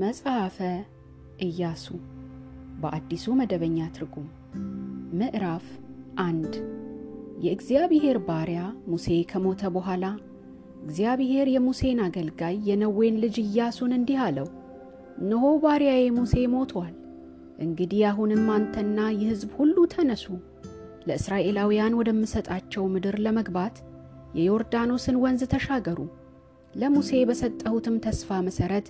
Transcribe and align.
መጽሐፈ 0.00 0.56
ኢያሱ 1.46 1.84
በአዲሱ 2.80 3.34
መደበኛ 3.38 3.78
ትርጉም 3.94 4.26
ምዕራፍ 5.18 5.66
አንድ 6.24 6.52
የእግዚአብሔር 7.40 8.16
ባሪያ 8.28 8.60
ሙሴ 8.86 9.08
ከሞተ 9.30 9.62
በኋላ 9.76 10.04
እግዚአብሔር 10.82 11.48
የሙሴን 11.54 11.98
አገልጋይ 12.06 12.56
የነዌን 12.68 13.18
ልጅ 13.24 13.36
ኢያሱን 13.44 13.92
እንዲህ 13.98 14.20
አለው፣ 14.26 14.48
እነሆ 15.18 15.50
ባሪያዬ 15.64 16.04
ሙሴ 16.18 16.46
ሞቷል። 16.54 16.94
እንግዲህ 17.58 18.02
አሁንም 18.10 18.46
አንተና 18.54 18.98
ይህ 19.14 19.28
ሕዝብ 19.30 19.50
ሁሉ 19.58 19.76
ተነሱ፣ 19.94 20.26
ለእስራኤላውያን 21.06 21.98
ወደምሰጣቸው 21.98 22.86
ምድር 22.94 23.18
ለመግባት 23.26 23.76
የዮርዳኖስን 24.38 25.20
ወንዝ 25.22 25.44
ተሻገሩ። 25.52 26.00
ለሙሴ 26.74 27.12
በሰጠሁትም 27.28 27.96
ተስፋ 28.04 28.40
መሠረት 28.46 28.88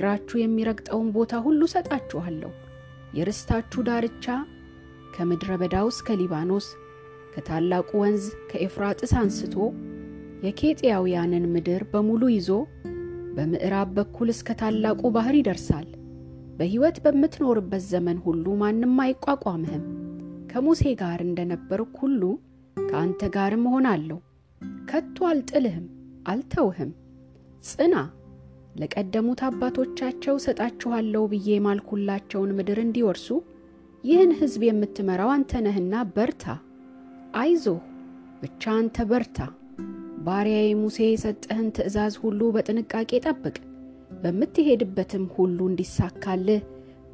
እግራችሁ 0.00 0.36
የሚረግጠውን 0.40 1.08
ቦታ 1.14 1.32
ሁሉ 1.44 1.62
ሰጣችኋለሁ። 1.72 2.50
የርስታችሁ 3.16 3.80
ዳርቻ 3.88 4.26
ከምድረ 5.14 5.50
በዳው 5.60 5.86
እስከ 5.92 6.14
ሊባኖስ 6.20 6.66
ከታላቁ 7.34 7.90
ወንዝ 8.02 8.22
ከኤፍራጥስ 8.50 9.12
አንስቶ 9.20 9.56
የኬጥያውያንን 10.46 11.44
ምድር 11.54 11.82
በሙሉ 11.90 12.22
ይዞ 12.32 12.48
በምዕራብ 13.34 13.90
በኩል 13.98 14.30
እስከ 14.34 14.56
ታላቁ 14.62 15.10
ባሕር 15.16 15.36
ይደርሳል። 15.40 15.88
በሕይወት 16.56 17.00
በምትኖርበት 17.04 17.84
ዘመን 17.92 18.20
ሁሉ 18.24 18.54
ማንም 18.62 18.96
አይቋቋምህም። 19.04 19.84
ከሙሴ 20.52 20.94
ጋር 21.02 21.20
እንደ 21.26 21.40
ነበርኩ 21.52 21.98
ሁሉ 22.04 22.22
ከአንተ 22.84 23.28
ጋርም 23.36 23.66
እሆናለሁ። 23.70 24.18
ከቶ 24.88 25.28
አልጥልህም፣ 25.30 25.86
አልተውህም። 26.28 26.90
ጽና፣ 27.66 27.94
ለቀደሙት 28.74 29.40
አባቶቻቸው 29.46 30.34
ሰጣችኋለሁ 30.44 31.22
ብዬ 31.32 31.48
የማልኩላቸውን 31.54 32.54
ምድር 32.58 32.78
እንዲወርሱ 32.84 33.28
ይህን 34.04 34.30
ሕዝብ 34.38 34.62
የምትመራው 34.66 35.30
አንተ 35.34 35.60
ነህና 35.64 35.94
በርታ። 36.14 36.44
አይዞህ፣ 37.40 37.78
ብቻ 38.42 38.62
አንተ 38.76 39.06
በርታ። 39.10 39.38
ባሪያዬ 40.24 40.70
ሙሴ 40.80 40.98
የሰጠህን 41.06 41.68
ትእዛዝ 41.76 42.14
ሁሉ 42.22 42.40
በጥንቃቄ 42.54 43.10
ጠብቅ። 43.26 43.56
በምትሄድበትም 44.22 45.24
ሁሉ 45.36 45.58
እንዲሳካልህ 45.70 46.62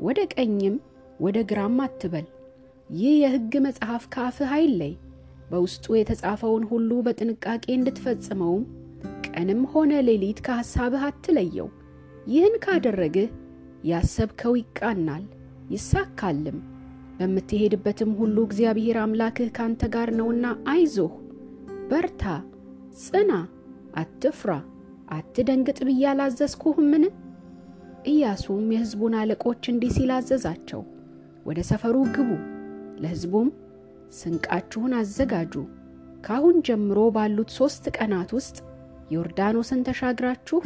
ወደ 0.01 0.21
ቀኝም 0.35 0.77
ወደ 1.21 1.39
ግራም 1.51 1.77
አትበል። 1.85 2.27
ይህ 2.91 3.15
የሕግ 3.21 3.53
መጽሐፍ 3.67 4.03
ከአፍህ 4.15 4.51
አይለይ። 4.57 4.95
በውስጡ 5.51 5.85
የተጻፈውን 5.97 6.65
ሁሉ 6.71 6.91
በጥንቃቄ 7.07 7.65
እንድትፈጽመውም 7.75 8.65
ቀንም 9.37 9.61
ሆነ 9.73 9.93
ሌሊት 10.07 10.39
ከሐሳብህ 10.45 11.03
አትለየው። 11.09 11.69
ይህን 12.27 12.55
ካደረግህ 12.65 13.29
ያሰብከው 13.85 14.55
ይቃናል 14.61 15.25
ይሳካልም። 15.73 16.59
በምትሄድበትም 17.19 18.11
ሁሉ 18.19 18.37
እግዚአብሔር 18.47 18.97
አምላክህ 19.03 19.49
ካንተ 19.57 19.83
ጋር 19.95 20.09
ነውና 20.19 20.45
አይዞህ፣ 20.73 21.13
በርታ፣ 21.91 22.23
ጽና፣ 23.03 23.33
አትፍራ፣ 23.97 24.51
አትደንግጥ 25.11 25.79
ብዬ 25.89 26.05
አላዘዝኩህምን? 26.13 27.05
ኢያሱም 28.09 28.67
የሕዝቡን 28.75 29.17
አለቆች 29.21 29.63
እንዲህ 29.73 29.93
ሲል 29.97 30.13
አዘዛቸው፣ 30.17 30.83
ወደ 31.47 31.61
ሰፈሩ 31.71 31.97
ግቡ፣ 32.15 32.31
ለሕዝቡም 33.03 33.49
ስንቃችሁን 34.19 34.95
አዘጋጁ። 34.99 35.55
ካሁን 36.27 36.57
ጀምሮ 36.67 36.99
ባሉት 37.17 37.51
ሦስት 37.59 37.85
ቀናት 37.97 38.31
ውስጥ 38.37 38.57
ዮርዳኖስን 39.11 39.81
ተሻግራችሁ 39.87 40.59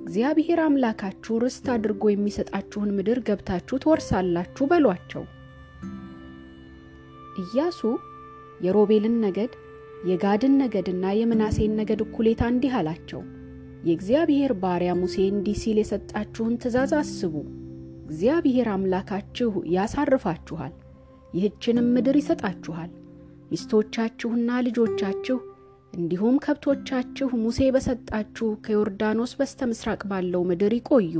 እግዚአብሔር 0.00 0.60
አምላካችሁ 0.64 1.34
ርስት 1.42 1.66
አድርጎ 1.74 2.04
የሚሰጣችሁን 2.10 2.90
ምድር 2.96 3.18
ገብታችሁ 3.26 3.76
ትወርሳላችሁ 3.82 4.64
በሏቸው። 4.70 5.24
ኢያሱ 7.42 7.80
የሮቤልን 8.60 9.16
ነገድ 9.24 9.54
የጋድን 10.08 10.54
ነገድና 10.62 11.04
የምናሴን 11.18 11.72
ነገድ 11.80 12.00
እኩሌታ 12.04 12.42
እንዲህ 12.52 12.74
አላቸው፣ 12.80 13.22
የእግዚአብሔር 13.86 14.52
ባሪያ 14.62 14.92
ሙሴ 15.00 15.16
እንዲህ 15.32 15.56
ሲል 15.62 15.78
የሰጣችሁን 15.80 16.54
ትእዛዝ 16.62 16.92
አስቡ። 17.00 17.34
እግዚአብሔር 18.06 18.68
አምላካችሁ 18.74 19.52
ያሳርፋችኋል፣ 19.74 20.74
ይህችንም 21.32 21.90
ምድር 21.96 22.16
ይሰጣችኋል። 22.20 22.90
ሚስቶቻችሁና 23.50 24.50
ልጆቻችሁ 24.66 25.38
እንዲሁም 25.96 26.36
ከብቶቻችሁ 26.44 27.28
ሙሴ 27.42 27.58
በሰጣችሁ 27.74 28.48
ከዮርዳኖስ 28.64 29.32
በስተ 29.38 29.68
ምሥራቅ 29.70 30.00
ባለው 30.10 30.42
ምድር 30.48 30.72
ይቆዩ። 30.76 31.14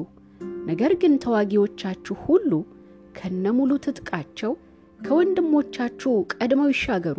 ነገር 0.69 0.93
ግን 1.03 1.15
ተዋጊዎቻችሁ 1.23 2.17
ሁሉ 2.25 2.53
ከነሙሉ 3.19 3.73
ትጥቃቸው 3.85 4.53
ከወንድሞቻችሁ 5.01 6.13
ቀድመው 6.35 6.69
ይሻገሩ፣ 6.73 7.19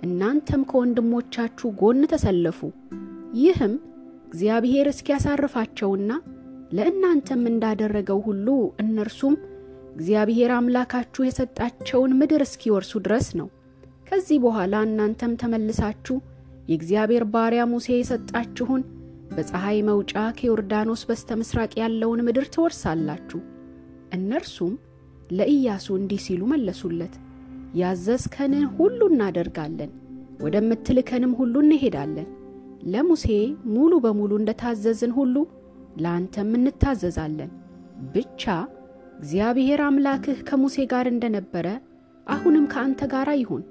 እናንተም 0.00 0.62
ከወንድሞቻችሁ 0.70 1.68
ጎን 1.80 2.02
ተሰለፉ። 2.12 2.60
ይህም 3.40 3.74
እግዚአብሔር 4.28 4.86
እስኪያሳርፋቸውና 4.92 6.10
ለእናንተም 6.72 7.42
እንዳደረገው 7.50 8.20
ሁሉ 8.26 8.46
እነርሱም 8.82 9.34
እግዚአብሔር 9.94 10.50
አምላካችሁ 10.56 11.22
የሰጣቸውን 11.26 12.12
ምድር 12.20 12.42
እስኪወርሱ 12.46 12.92
ድረስ 13.06 13.28
ነው። 13.40 13.48
ከዚህ 14.08 14.38
በኋላ 14.44 14.74
እናንተም 14.86 15.32
ተመልሳችሁ 15.40 16.16
የእግዚአብሔር 16.70 17.24
ባሪያ 17.32 17.62
ሙሴ 17.70 17.88
የሰጣችሁን 17.94 18.82
በፀሐይ 19.32 19.78
መውጫ 19.88 20.12
ከዮርዳኖስ 20.38 21.02
በስተ 21.08 21.36
ምሥራቅ 21.40 21.72
ያለውን 21.80 22.20
ምድር 22.26 22.46
ትወርሳላችሁ። 22.54 23.40
እነርሱም 24.16 24.74
ለኢያሱ 25.30 25.86
እንዲህ 25.98 26.20
ሲሉ 26.26 26.42
መለሱለት፣ 26.52 27.14
ያዘዝከንን 27.80 28.64
ሁሉ 28.76 29.00
እናደርጋለን፣ 29.12 29.90
ወደምትልከንም 30.40 31.32
ሁሉ 31.40 31.54
እንሄዳለን። 31.64 32.28
ለሙሴ 32.92 33.26
ሙሉ 33.74 33.92
በሙሉ 34.04 34.32
እንደታዘዝን 34.40 35.12
ሁሉ 35.18 35.36
ለአንተም 35.96 36.50
እንታዘዛለን። 36.58 37.50
ብቻ 38.14 38.42
እግዚአብሔር 39.18 39.80
አምላክህ 39.86 40.38
ከሙሴ 40.48 40.86
ጋር 40.92 41.06
እንደነበረ 41.12 41.66
አሁንም 42.26 42.66
ከአንተ 42.72 43.00
ጋር 43.12 43.28
ይሁን። 43.40 43.62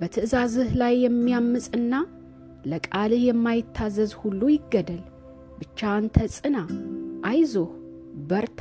በትእዛዝህ 0.00 0.70
ላይ 0.80 0.94
የሚያምፅና 1.04 1.92
ለቃልህ 2.64 3.22
የማይታዘዝ 3.26 4.12
ሁሉ 4.20 4.40
ይገደል። 4.54 5.02
ብቻ 5.58 5.80
አንተ 5.94 6.16
ጽና፣ 6.34 6.56
አይዞህ፣ 7.28 7.68
በርታ። 8.30 8.60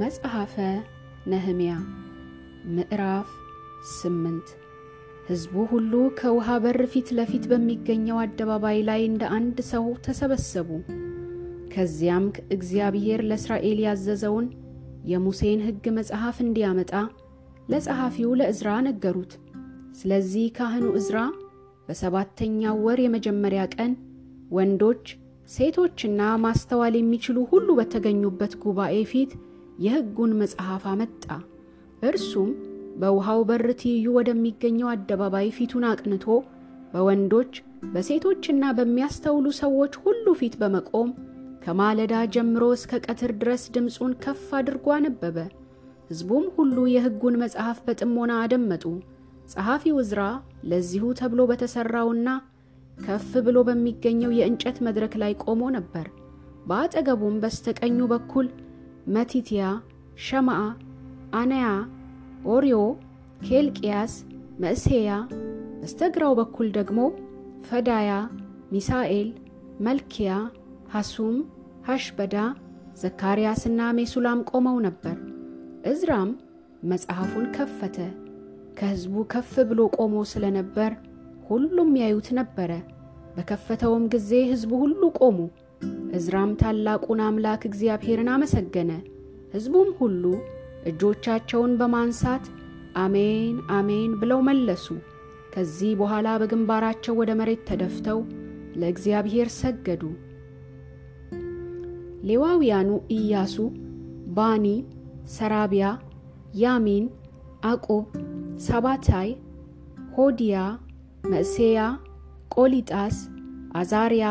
መጽሐፈ 0.00 0.54
ነህምያ 1.32 1.72
ምዕራፍ 2.74 3.28
ስምንት 3.94 4.48
ሕዝቡ 5.28 5.54
ሁሉ 5.72 5.92
ከውሃ 6.18 6.48
በር 6.64 6.80
ፊት 6.92 7.08
ለፊት 7.16 7.44
በሚገኘው 7.50 8.18
አደባባይ 8.22 8.78
ላይ 8.88 9.00
እንደ 9.08 9.22
አንድ 9.36 9.58
ሰው 9.70 9.86
ተሰበሰቡ። 10.06 10.68
ከዚያም 11.72 12.26
እግዚአብሔር 12.56 13.20
ለእስራኤል 13.28 13.80
ያዘዘውን 13.86 14.46
የሙሴን 15.04 15.60
ሕግ 15.66 15.84
መጽሐፍ 15.98 16.36
እንዲያመጣ 16.44 16.92
ለጸሐፊው 17.68 18.30
ለዕዝራ 18.40 18.70
ነገሩት። 18.86 19.32
ስለዚህ 19.98 20.46
ካህኑ 20.56 20.86
ዕዝራ 20.98 21.18
በሰባተኛው 21.88 22.76
ወር 22.86 22.98
የመጀመሪያ 23.04 23.62
ቀን 23.74 23.92
ወንዶች፣ 24.50 25.04
ሴቶችና 25.50 26.22
ማስተዋል 26.42 26.94
የሚችሉ 26.98 27.38
ሁሉ 27.52 27.68
በተገኙበት 27.78 28.52
ጉባኤ 28.62 28.96
ፊት 29.12 29.30
የሕጉን 29.84 30.32
መጽሐፍ 30.40 30.82
አመጣ። 30.92 31.24
እርሱም 32.08 32.50
በውሃው 33.00 33.40
በር 33.48 33.66
ትይዩ 33.80 34.06
ወደሚገኘው 34.16 34.88
አደባባይ 34.92 35.48
ፊቱን 35.56 35.84
አቅንቶ 35.90 36.26
በወንዶች 36.92 37.52
በሴቶችና 37.92 38.64
በሚያስተውሉ 38.78 39.46
ሰዎች 39.60 39.92
ሁሉ 40.04 40.26
ፊት 40.40 40.54
በመቆም 40.62 41.10
ከማለዳ 41.64 42.14
ጀምሮ 42.34 42.64
እስከ 42.74 43.00
ቀትር 43.04 43.32
ድረስ 43.40 43.62
ድምፁን 43.74 44.12
ከፍ 44.22 44.46
አድርጎ 44.58 44.86
አነበበ። 44.96 45.36
ሕዝቡም 46.10 46.44
ሁሉ 46.56 46.76
የሕጉን 46.92 47.38
መጽሐፍ 47.42 47.78
በጥሞና 47.86 48.32
አደመጡ። 48.42 48.84
ጸሐፊው 49.48 49.98
ዕዝራ 50.02 50.22
ለዚሁ 50.70 51.04
ተብሎ 51.20 51.40
በተሠራውና 51.50 52.28
ከፍ 52.98 53.30
ብሎ 53.46 53.58
በሚገኘው 53.68 54.32
የእንጨት 54.36 54.78
መድረክ 54.86 55.12
ላይ 55.22 55.32
ቆሞ 55.44 55.62
ነበር። 55.76 56.06
በአጠገቡም 56.68 57.36
በስተቀኙ 57.42 57.98
በኩል 58.12 58.46
መቲትያ፣ 59.14 59.62
ሸማዓ፣ 60.24 60.62
አነያ፣ 61.34 61.68
ኦርዮ፣ 62.48 62.78
ኬልቅያስ፣ 63.46 64.14
መእሴያ፣ 64.62 65.10
በስተግራው 65.80 66.32
በኩል 66.40 66.68
ደግሞ 66.78 67.00
ፈዳያ፣ 67.68 68.10
ሚሳኤል፣ 68.72 69.28
መልኪያ፣ 69.80 70.30
ሐሱም፣ 70.94 71.36
ሐሽበዳ፣ 71.88 72.36
ዘካርያስና 73.02 73.80
ሜሱላም 73.98 74.40
ቆመው 74.50 74.78
ነበር። 74.86 75.16
ዕዝራም 75.86 76.30
መጽሐፉን 76.84 77.46
ከፈተ። 77.56 77.98
ከሕዝቡ 78.78 79.14
ከፍ 79.32 79.52
ብሎ 79.68 79.80
ቆሞ 79.96 80.14
ስለነበር 80.32 80.92
ሁሉም 81.48 81.90
ያዩት 82.00 82.28
ነበረ። 82.38 82.70
በከፈተውም 83.36 84.04
ጊዜ 84.12 84.30
ሕዝቡ 84.50 84.70
ሁሉ 84.82 85.00
ቆሙ። 85.18 85.38
እዝራም 86.12 86.52
ታላቁን 86.60 87.20
አምላክ 87.26 87.62
እግዚአብሔርን 87.68 88.30
አመሰገነ። 88.34 88.90
ሕዝቡም 89.54 89.90
ሁሉ 90.00 90.24
እጆቻቸውን 90.90 91.72
በማንሳት 91.80 92.44
አሜን 92.98 93.56
አሜን 93.76 94.12
ብለው 94.20 94.40
መለሱ። 94.48 94.86
ከዚህ 95.54 95.92
በኋላ 96.00 96.28
በግንባራቸው 96.40 97.14
ወደ 97.20 97.30
መሬት 97.40 97.62
ተደፍተው 97.68 98.18
ለእግዚአብሔር 98.80 99.48
ሰገዱ። 99.58 100.02
ሌዋውያኑ 102.28 102.88
ኢያሱ፣ 103.16 103.54
ባኒ፣ 104.36 104.66
ሰራቢያ፣ 105.36 105.86
ያሚን፣ 106.56 107.04
አቁብ፣ 107.64 108.04
ሳባታይ፣ 108.66 109.28
ሆዲያ፣ 110.14 110.56
መእሴያ፣ 111.24 111.80
ቆሊጣስ፣ 112.54 113.16
አዛርያ፣ 113.74 114.24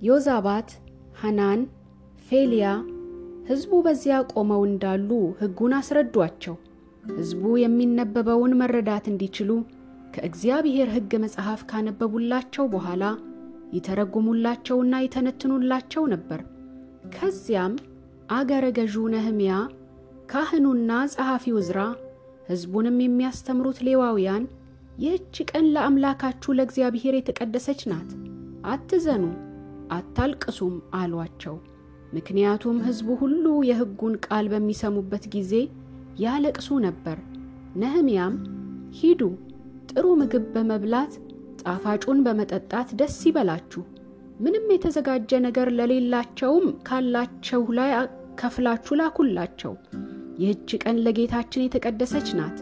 ዮዛባት፣ 0.00 0.68
ሐናን፣ 1.20 1.60
ፌልያ 2.28 2.66
ሕዝቡ 3.48 3.72
በዚያ 3.86 4.16
ቆመው 4.32 4.62
እንዳሉ 4.68 5.10
ሕጉን 5.40 5.72
አስረዷቸው። 5.78 6.54
ሕዝቡ 7.10 7.42
የሚነበበውን 7.62 8.52
መረዳት 8.60 9.06
እንዲችሉ 9.12 9.50
ከእግዚአብሔር 10.14 10.88
ሕግ 10.94 11.12
መጽሐፍ 11.24 11.60
ካነበቡላቸው 11.70 12.64
በኋላ 12.74 13.04
ይተረጉሙላቸውና 13.76 14.94
ይተነትኑላቸው 15.04 16.04
ነበር። 16.12 16.40
ከዚያም 17.14 17.72
አገረ 18.36 18.66
ገዡ 18.78 18.96
ነህምያ፣ 19.14 19.52
ካህኑና 20.32 20.90
ጸሐፊው 21.14 21.56
ዕዝራ፣ 21.60 21.78
ሕዝቡንም 22.48 22.96
የሚያስተምሩት 23.02 23.78
ሌዋውያን 23.86 24.44
ይህች 24.98 25.36
ቀን 25.50 25.64
ለአምላካችሁ 25.74 26.50
ለእግዚአብሔር 26.56 27.14
የተቀደሰች 27.16 27.80
ናት፣ 27.90 28.10
አትዘኑ፣ 28.66 29.24
አታልቅሱም 29.96 30.74
አሏቸው። 30.98 31.56
ምክንያቱም 32.14 32.76
ሕዝቡ 32.86 33.08
ሁሉ 33.22 33.54
የሕጉን 33.68 34.14
ቃል 34.26 34.46
በሚሰሙበት 34.52 35.24
ጊዜ 35.34 35.52
ያለቅሱ 36.24 36.68
ነበር። 36.86 37.18
ነህምያም 37.82 38.34
ሂዱ፣ 38.98 39.22
ጥሩ 39.90 40.06
ምግብ 40.20 40.44
በመብላት 40.54 41.12
ጣፋጩን 41.62 42.18
በመጠጣት 42.26 42.88
ደስ 43.00 43.16
ይበላችሁ፣ 43.28 43.82
ምንም 44.40 44.66
የተዘጋጀ 44.72 45.32
ነገር 45.44 45.68
ለሌላቸውም 45.76 46.66
ካላቸው 46.88 47.62
ላይ 47.78 47.92
ከፍላችሁ 48.40 48.94
ላኩላቸው። 49.00 49.72
ይህች 50.38 50.70
ቀን 50.82 50.96
ለጌታችን 51.04 51.64
የተቀደሰች 51.64 52.28
ናት፣ 52.38 52.56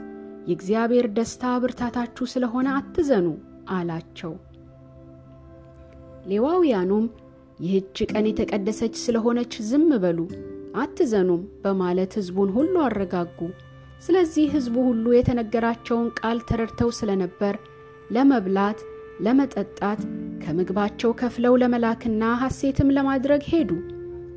የእግዚአብሔር 0.49 1.07
ደስታ 1.17 1.53
ብርታታችሁ 1.63 2.25
ስለሆነ 2.33 2.69
አትዘኑ 2.79 3.27
አላቸው። 3.75 4.33
ሌዋውያኑም 6.27 7.07
ይህች 7.61 7.99
ቀን 8.11 8.25
የተቀደሰች 8.29 8.95
ስለሆነች 9.03 9.55
ዝም 9.69 9.91
በሉ 10.05 10.19
አትዘኑም 10.83 11.43
በማለት 11.65 12.13
ሕዝቡን 12.19 12.51
ሁሉ 12.57 12.75
አረጋጉ። 12.87 13.39
ስለዚህ 14.05 14.47
ሕዝቡ 14.55 14.77
ሁሉ 14.89 15.05
የተነገራቸውን 15.15 16.09
ቃል 16.19 16.39
ተረድተው 16.49 16.91
ስለነበር 16.99 17.57
ለመብላት፣ 18.11 18.79
ለመጠጣት 19.25 20.01
ከምግባቸው 20.43 21.11
ከፍለው 21.21 21.55
ለመላክና 21.63 22.23
ሐሴትም 22.41 22.89
ለማድረግ 22.97 23.43
ሄዱ። 23.51 23.71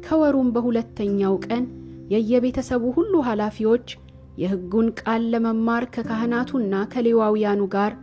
ከወሩም 0.06 0.50
በሁለተኛው 0.56 1.36
ቀን 1.46 1.64
የየቤተሰቡ 2.12 2.84
ሁሉ 2.98 3.14
ኃላፊዎች 3.28 3.88
የሕጉን 4.42 4.88
ቃል 5.02 5.24
ለመማር 5.34 5.84
ከካህናቱና 5.96 6.76
ከሌዋውያኑ 6.94 7.62
ጋር 7.76 7.94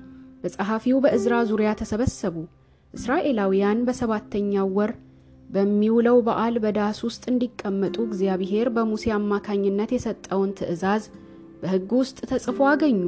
በጸሐፊው 0.42 0.98
በዕዝራ 1.04 1.34
ዙሪያ 1.50 1.70
ተሰበሰቡ። 1.80 2.36
እስራኤላውያን 2.94 3.78
በሰባተኛው 3.86 4.68
ወር 4.78 4.92
በሚውለው 5.50 6.18
በዓል 6.26 6.54
በዳስ 6.64 6.98
ውስጥ 7.06 7.22
እንዲቀመጡ 7.32 7.96
እግዚአብሔር 8.06 8.68
በሙሴ 8.76 9.04
አማካኝነት 9.16 9.90
የሰጠውን 9.94 10.50
ትእዛዝ 10.58 11.04
በሕግ 11.62 11.90
ውስጥ 12.00 12.18
ተጽፎ 12.30 12.58
አገኙ። 12.70 13.02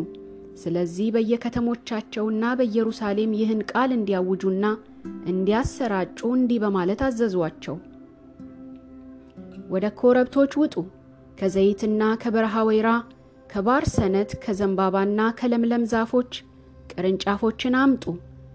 ስለዚህ 0.63 1.07
በየከተሞቻቸውና 1.15 2.45
በኢየሩሳሌም 2.59 3.33
ይህን 3.39 3.63
ቃል 3.71 3.91
እንዲያውጁና 3.97 4.65
እንዲያሰራጩ 5.33 6.21
እንዲህ 6.37 6.59
በማለት 6.65 7.01
አዘዟቸው። 7.07 7.77
ወደ 9.69 9.87
ኮረብቶች 9.99 10.53
ውጡ፣ 10.61 10.75
ከዘይትና 11.39 12.03
ከበረሃ 12.23 12.57
ወይራ፣ 12.69 12.89
ከባርሰነት፣ 13.51 14.31
ከዘንባባና 14.45 15.21
ከለምለም 15.39 15.85
ዛፎች 15.93 16.33
ቅርንጫፎችን 16.93 17.75
አምጡ፣ 17.81 18.05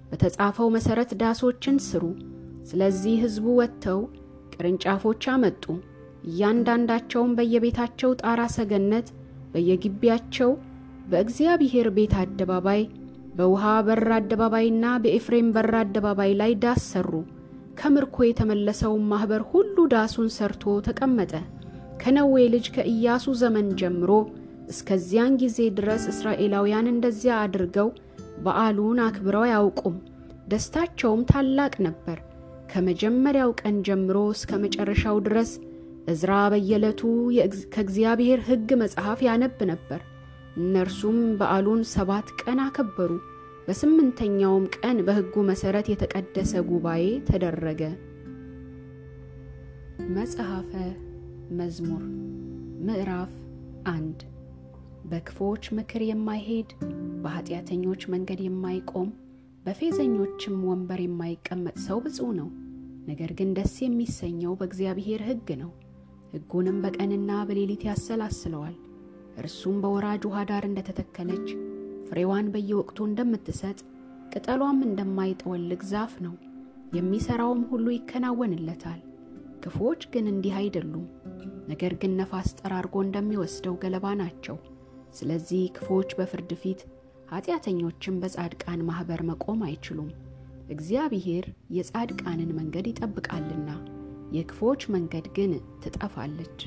በተጻፈው 0.09 0.67
መሠረት 0.75 1.11
ዳሶችን 1.21 1.77
ስሩ። 1.87 2.03
ስለዚህ 2.69 3.15
ሕዝቡ 3.23 3.45
ወጥተው 3.59 3.99
ቅርንጫፎች 4.53 5.23
አመጡ። 5.33 5.63
እያንዳንዳቸውም 6.29 7.35
በየቤታቸው 7.37 8.11
ጣራ 8.21 8.41
ሰገነት፣ 8.55 9.07
በየግቢያቸው 9.53 10.51
በእግዚአብሔር 11.11 11.87
ቤት 11.95 12.13
አደባባይ፣ 12.21 12.81
በውሃ 13.35 13.65
በር 13.87 14.07
አደባባይና 14.15 14.85
በኤፍሬም 15.03 15.47
በር 15.55 15.73
አደባባይ 15.81 16.31
ላይ 16.41 16.51
ዳስ 16.63 16.81
ሰሩ። 16.91 17.11
ከምርኮ 17.79 18.17
የተመለሰውን 18.25 19.03
ማኅበር 19.11 19.41
ሁሉ 19.51 19.75
ዳሱን 19.93 20.29
ሰርቶ 20.35 20.73
ተቀመጠ። 20.87 21.33
ከነዌ 22.01 22.33
ልጅ 22.53 22.65
ከኢያሱ 22.75 23.25
ዘመን 23.41 23.67
ጀምሮ 23.79 24.11
እስከዚያን 24.69 25.33
ጊዜ 25.41 25.59
ድረስ 25.77 26.03
እስራኤላውያን 26.11 26.91
እንደዚያ 26.91 27.35
አድርገው 27.43 27.87
በዓሉን 28.45 28.99
አክብረው 29.05 29.43
አያውቁም። 29.47 29.95
ደስታቸውም 30.47 31.23
ታላቅ 31.31 31.73
ነበር። 31.87 32.17
ከመጀመሪያው 32.71 33.51
ቀን 33.61 33.75
ጀምሮ 33.87 34.17
እስከ 34.35 34.51
መጨረሻው 34.63 35.17
ድረስ 35.27 35.51
ዕዝራ 36.09 36.33
በየዕለቱ 36.53 37.01
ከእግዚአብሔር 37.73 38.39
ሕግ 38.47 38.69
መጽሐፍ 38.81 39.19
ያነብ 39.27 39.59
ነበር። 39.71 40.01
እነርሱም 40.59 41.19
በዓሉን 41.39 41.81
ሰባት 41.93 42.27
ቀን 42.41 42.59
አከበሩ። 42.65 43.11
በስምንተኛውም 43.69 44.63
ቀን 44.75 44.97
በሕጉ 45.07 45.41
መሠረት 45.49 45.87
የተቀደሰ 45.91 46.61
ጉባኤ 46.69 47.03
ተደረገ። 47.27 47.81
መጽሐፈ 50.15 50.71
መዝሙር 51.51 52.01
ምዕራፍ 52.79 53.33
አንድ 53.91 54.19
በክፉዎች 55.05 55.63
ምክር 55.77 56.03
የማይሄድ 56.07 56.71
በኀጢአተኞች 57.21 58.03
መንገድ 58.13 58.41
የማይቆም 58.45 59.09
በፌዘኞችም 59.65 60.57
ወንበር 60.69 61.01
የማይቀመጥ 61.05 61.77
ሰው 61.85 61.99
ብፁዕ 62.05 62.29
ነው። 62.39 62.49
ነገር 63.07 63.33
ግን 63.39 63.53
ደስ 63.53 63.75
የሚሰኘው 63.81 64.55
በእግዚአብሔር 64.59 65.23
ሕግ 65.29 65.49
ነው። 65.63 65.71
ሕጉንም 66.33 66.79
በቀንና 66.83 67.31
በሌሊት 67.47 67.85
ያሰላስለዋል። 67.87 68.77
እርሱም 69.37 69.77
በወራጅ 69.83 70.23
ውሃ 70.25 70.47
ዳር 70.49 70.65
እንደተተከለች 70.67 71.47
ፍሬዋን 72.09 72.47
በየወቅቱ 72.53 72.97
እንደምትሰጥ 73.07 73.79
ቅጠሏም 74.33 74.79
እንደማይጠወልግ 74.87 75.81
ዛፍ 75.91 76.13
ነው። 76.25 76.35
የሚሠራውም 76.97 77.61
ሁሉ 77.71 77.87
ይከናወንለታል። 77.95 78.99
ክፉዎች 79.63 80.01
ግን 80.13 80.25
እንዲህ 80.31 80.53
አይደሉም፣ 80.59 81.05
ነገር 81.69 81.93
ግን 82.01 82.13
ነፋስ 82.19 82.49
ጠራርጎ 82.59 82.95
እንደሚወስደው 83.05 83.75
ገለባ 83.81 84.07
ናቸው። 84.21 84.57
ስለዚህ 85.13 85.61
ክፉዎች 85.75 86.09
በፍርድ 86.19 86.51
ፊት 86.61 86.81
ኃጢአተኞችም 87.31 88.19
በጻድቃን 88.21 88.81
ማኅበር 88.87 89.21
መቆም 89.29 89.61
አይችሉም። 89.67 90.09
እግዚአብሔር 90.69 91.45
የጻድቃንን 91.75 92.51
መንገድ 92.59 92.87
ይጠብቃልና 92.91 93.69
የክፉዎች 94.31 94.81
መንገድ 94.95 95.27
ግን 95.37 95.51
ትጠፋለች። 95.83 96.59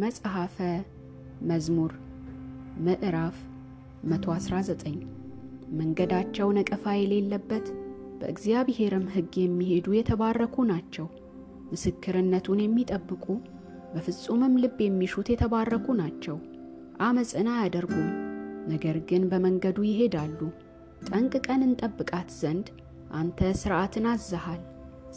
መጽሐፈ 0.00 0.56
መዝሙር 1.42 1.92
ምዕራፍ 2.86 3.36
119 4.06 4.98
መንገዳቸው 5.78 6.48
ነቀፋ 6.58 6.84
የሌለበት 6.96 7.66
በእግዚአብሔርም 8.20 9.06
ሕግ 9.14 9.32
የሚሄዱ 9.40 9.86
የተባረኩ 9.96 10.64
ናቸው። 10.70 11.06
ምስክርነቱን 11.70 12.60
የሚጠብቁ 12.64 13.24
በፍጹምም 13.94 14.54
ልብ 14.62 14.78
የሚሹት 14.84 15.28
የተባረኩ 15.32 15.86
ናቸው። 16.00 16.36
አመፅን 17.00 17.48
አያደርጉም፣ 17.54 18.08
ነገር 18.72 18.96
ግን 19.08 19.22
በመንገዱ 19.30 19.78
ይሄዳሉ። 19.88 20.38
ጠንቅቀን 21.08 21.62
እንጠብቃት 21.66 22.30
ዘንድ 22.40 22.66
አንተ 23.14 23.40
ሥርዓትን 23.60 24.06
አዝሃል። 24.12 24.62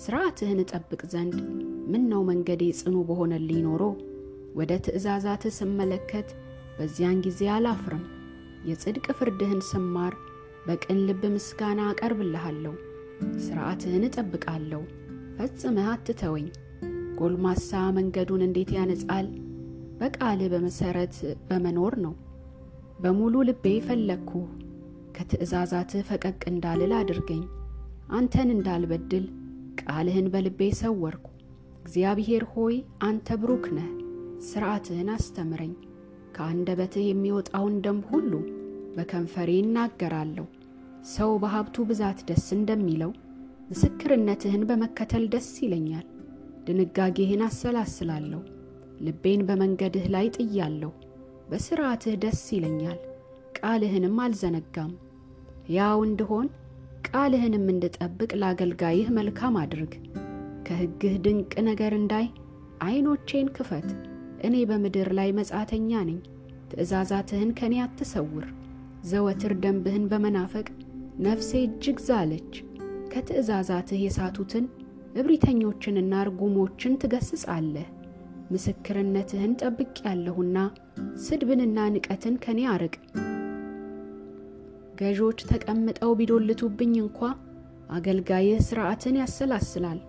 ሥርዓትህን 0.02 0.60
እጠብቅ 0.64 1.02
ዘንድ 1.14 1.36
ምን 1.92 2.04
ነው 2.12 2.22
መንገዴ 2.30 2.64
ጽኑ 2.80 2.96
በሆነልኝ 3.08 3.60
ኖሮ 3.68 3.84
ወደ 4.60 4.72
ትእዛዛትህ 4.86 5.54
ስመለከት 5.58 6.30
በዚያን 6.78 7.18
ጊዜ 7.26 7.42
አላፍርም። 7.56 8.04
የጽድቅ 8.66 9.06
ፍርድህን 9.18 9.62
ስማር 9.68 10.14
በቅን 10.66 10.98
ልብ 11.08 11.22
ምስጋና 11.34 11.82
አቀርብልሃለሁ። 11.90 12.74
ሥርዓትህን 13.46 14.04
እጠብቃለሁ፣ 14.08 14.82
ፈጽመህ 15.38 15.88
አትተወኝ። 15.92 16.48
ጎልማሳ 17.20 17.70
መንገዱን 17.96 18.44
እንዴት 18.46 18.70
ያነጻል? 18.76 19.28
በቃልህ 20.00 20.50
በመሠረት 20.54 21.16
በመኖር 21.48 21.94
ነው። 22.06 22.14
በሙሉ 23.02 23.36
ልቤ 23.50 23.66
ፈለግኩህ። 23.88 24.48
ከትእዛዛትህ 25.16 26.06
ፈቀቅ 26.10 26.42
እንዳልል 26.52 26.94
አድርገኝ። 27.00 27.44
አንተን 28.12 28.50
እንዳልበድል 28.54 29.26
ቃልህን 29.82 30.28
በልቤ 30.34 30.62
ሰወርኩ። 30.80 31.26
እግዚአብሔር 31.82 32.44
ሆይ 32.54 32.76
አንተ 33.02 33.38
ብሩክ 33.42 33.66
ነህ፣ 33.78 33.90
ሥርዓትህን 34.48 35.10
አስተምረኝ። 35.14 35.74
ከአንደበትህ 36.40 37.06
የሚወጣውን 37.08 37.74
ደንብ 37.86 38.04
ሁሉ 38.12 38.34
በከንፈሬ 38.96 39.50
እናገራለሁ። 39.64 40.46
ሰው 41.12 41.32
በሀብቱ 41.42 41.86
ብዛት 41.90 42.20
ደስ 42.30 42.46
እንደሚለው 42.56 43.12
ምስክርነትህን 43.72 44.64
በመከተል 44.70 45.26
ደስ 45.34 45.50
ይለኛል። 45.64 46.06
ድንጋጌህን 46.66 47.44
አሰላስላለሁ፣ 47.48 48.42
ልቤን 49.02 49.42
በመንገድህ 49.48 50.06
ላይ 50.16 50.28
ጥያለሁ። 50.38 50.92
በሥርዓትህ 51.50 52.16
ደስ 52.24 52.42
ይለኛል፣ 52.56 53.00
ቃልህንም 53.60 54.18
አልዘነጋም። 54.26 54.92
ያው 55.70 56.00
እንድሆን 56.04 56.48
ቃልህንም 57.10 57.66
እንድጠብቅ 57.74 58.32
ለአገልጋይህ 58.42 59.10
መልካም 59.18 59.58
አድርግ። 59.58 59.94
ከሕግህ 60.68 61.16
ድንቅ 61.26 61.54
ነገር 61.64 61.94
እንዳይ 61.94 62.26
ዐይኖቼን 62.82 63.50
ክፈት። 63.56 63.90
እኔ 64.48 64.56
በምድር 64.70 65.10
ላይ 65.18 65.30
መጻተኛ 65.38 65.92
ነኝ። 66.08 66.20
ትእዛዛትህን 66.72 67.52
ከኔ 67.60 67.76
አትሰውር። 67.84 68.48
ዘወትር 69.04 69.54
ደንብህን 69.64 70.06
በመናፈቅ 70.12 70.68
ነፍሴ 71.20 71.52
እጅግ 71.66 71.98
ዛለች። 72.08 72.52
ከትእዛዛትህ 73.14 74.02
የሳቱትን 74.04 74.66
እብሪተኞችንና 75.16 76.14
ርጉሞችን 76.28 77.00
ትገስጻለህ። 77.02 77.88
ምስክርነትህን 78.52 79.52
ጠብቄአለሁና 79.62 80.58
ስድብንና 81.24 81.80
ንቀትን 81.96 82.36
ከኔ 82.44 82.60
አርቅ። 82.74 82.96
ገዦች 85.00 85.40
ተቀምጠው 85.50 86.12
ቢዶልቱብኝ 86.20 86.94
እንኳ 87.04 87.20
አገልጋይህ 87.90 88.58
ሥርዓትን 88.66 89.16
ያሰላስላል። 89.22 90.00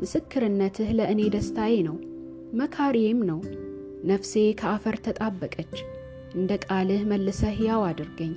ምስክርነትህ 0.00 0.90
ለእኔ 0.98 1.20
ደስታዬ 1.34 1.74
ነው፣ 1.88 1.96
መካሪዬም 2.58 3.20
ነው። 3.30 3.40
ነፍሴ 4.04 4.32
ከአፈር 4.60 4.96
ተጣበቀች። 5.04 5.74
እንደ 6.34 6.52
ቃልህ 6.64 7.02
መልሰህ 7.10 7.54
ሕያው 7.58 7.82
አድርገኝ። 7.88 8.32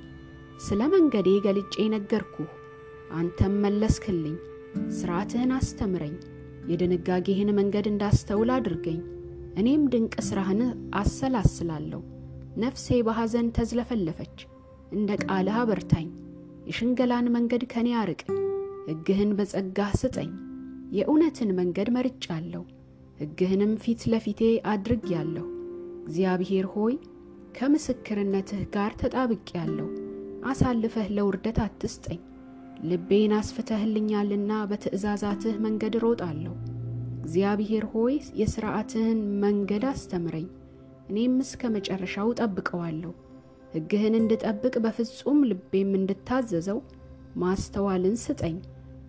ስለ 0.60 0.80
መንገዴ 0.92 1.28
ገልጬ 1.46 1.74
ነገርኩህ፣ 1.94 2.50
አንተም 3.12 3.54
መለስክልኝ። 3.64 4.36
ሥርዓትህን 4.98 5.52
አስተምረኝ፣ 5.56 6.14
የድንጋጌህን 6.70 7.50
መንገድ 7.58 7.86
እንዳስተውል 7.90 8.50
አድርገኝ። 8.56 9.00
እኔም 9.56 9.84
ድንቅ 9.92 10.14
ሥራህን 10.26 10.60
አሰላስላለሁ። 11.00 12.00
ነፍሴ 12.56 12.88
በሐዘን 13.06 13.48
ተዝለፈለፈች። 13.56 14.38
እንደ 14.92 15.10
ቃልህ 15.24 15.56
አበርታኝ። 15.60 16.08
የሽንገላን 16.66 17.26
መንገድ 17.34 17.62
ከኔ 17.72 17.88
አርቅ። 18.00 18.22
ሕግህን 18.88 19.30
በጸጋህ 19.38 19.92
ስጠኝ። 20.00 20.30
የእውነትን 20.92 21.50
መንገድ 21.58 21.88
መርጫለሁ፣ 21.96 22.62
ሕግህንም 23.20 23.72
ፊት 23.82 24.02
ለፊቴ 24.10 24.40
አድርጌአለሁ። 24.72 25.46
እግዚአብሔር 26.02 26.66
ሆይ 26.74 26.94
ከምስክርነትህ 27.56 28.62
ጋር 28.74 28.92
ተጣብቄአለሁ። 29.00 29.88
አሳልፈህ 30.50 31.08
ለውርደት 31.16 31.58
አትስጠኝ። 31.64 32.20
ልቤን 32.84 33.32
አስፍተህልኛልና 33.38 34.52
በትእዛዛትህ 34.70 35.56
መንገድ 35.64 35.94
እሮጣለሁ። 35.98 36.54
እግዚአብሔር 37.22 37.84
ሆይ 37.92 38.14
የሥርዓትህን 38.40 39.20
መንገድ 39.42 39.84
አስተምረኝ፣ 39.90 40.46
እኔም 41.10 41.36
እስከ 41.44 41.62
መጨረሻው 41.74 42.28
ጠብቀዋለሁ። 42.40 43.12
ሕግህን 43.74 44.14
እንድጠብቅ 44.18 44.74
በፍጹም 44.84 45.38
ልቤም 45.50 45.92
እንድታዘዘው 45.98 46.78
ማስተዋልን 47.36 48.16
ስጠኝ። 48.24 48.56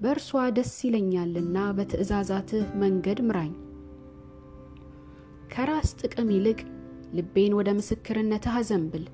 በእርሷ 0.02 0.30
ደስ 0.56 0.74
ይለኛልና 0.86 1.58
በትእዛዛትህ 1.78 2.64
መንገድ 2.82 3.20
ምራኝ። 3.28 3.52
ከራስ 5.52 5.90
ጥቅም 6.02 6.30
ይልቅ 6.34 6.60
ልቤን 7.14 7.54
ወደ 7.58 7.70
ምስክርነትህ 7.78 8.54
አዘንብል። 8.60 9.06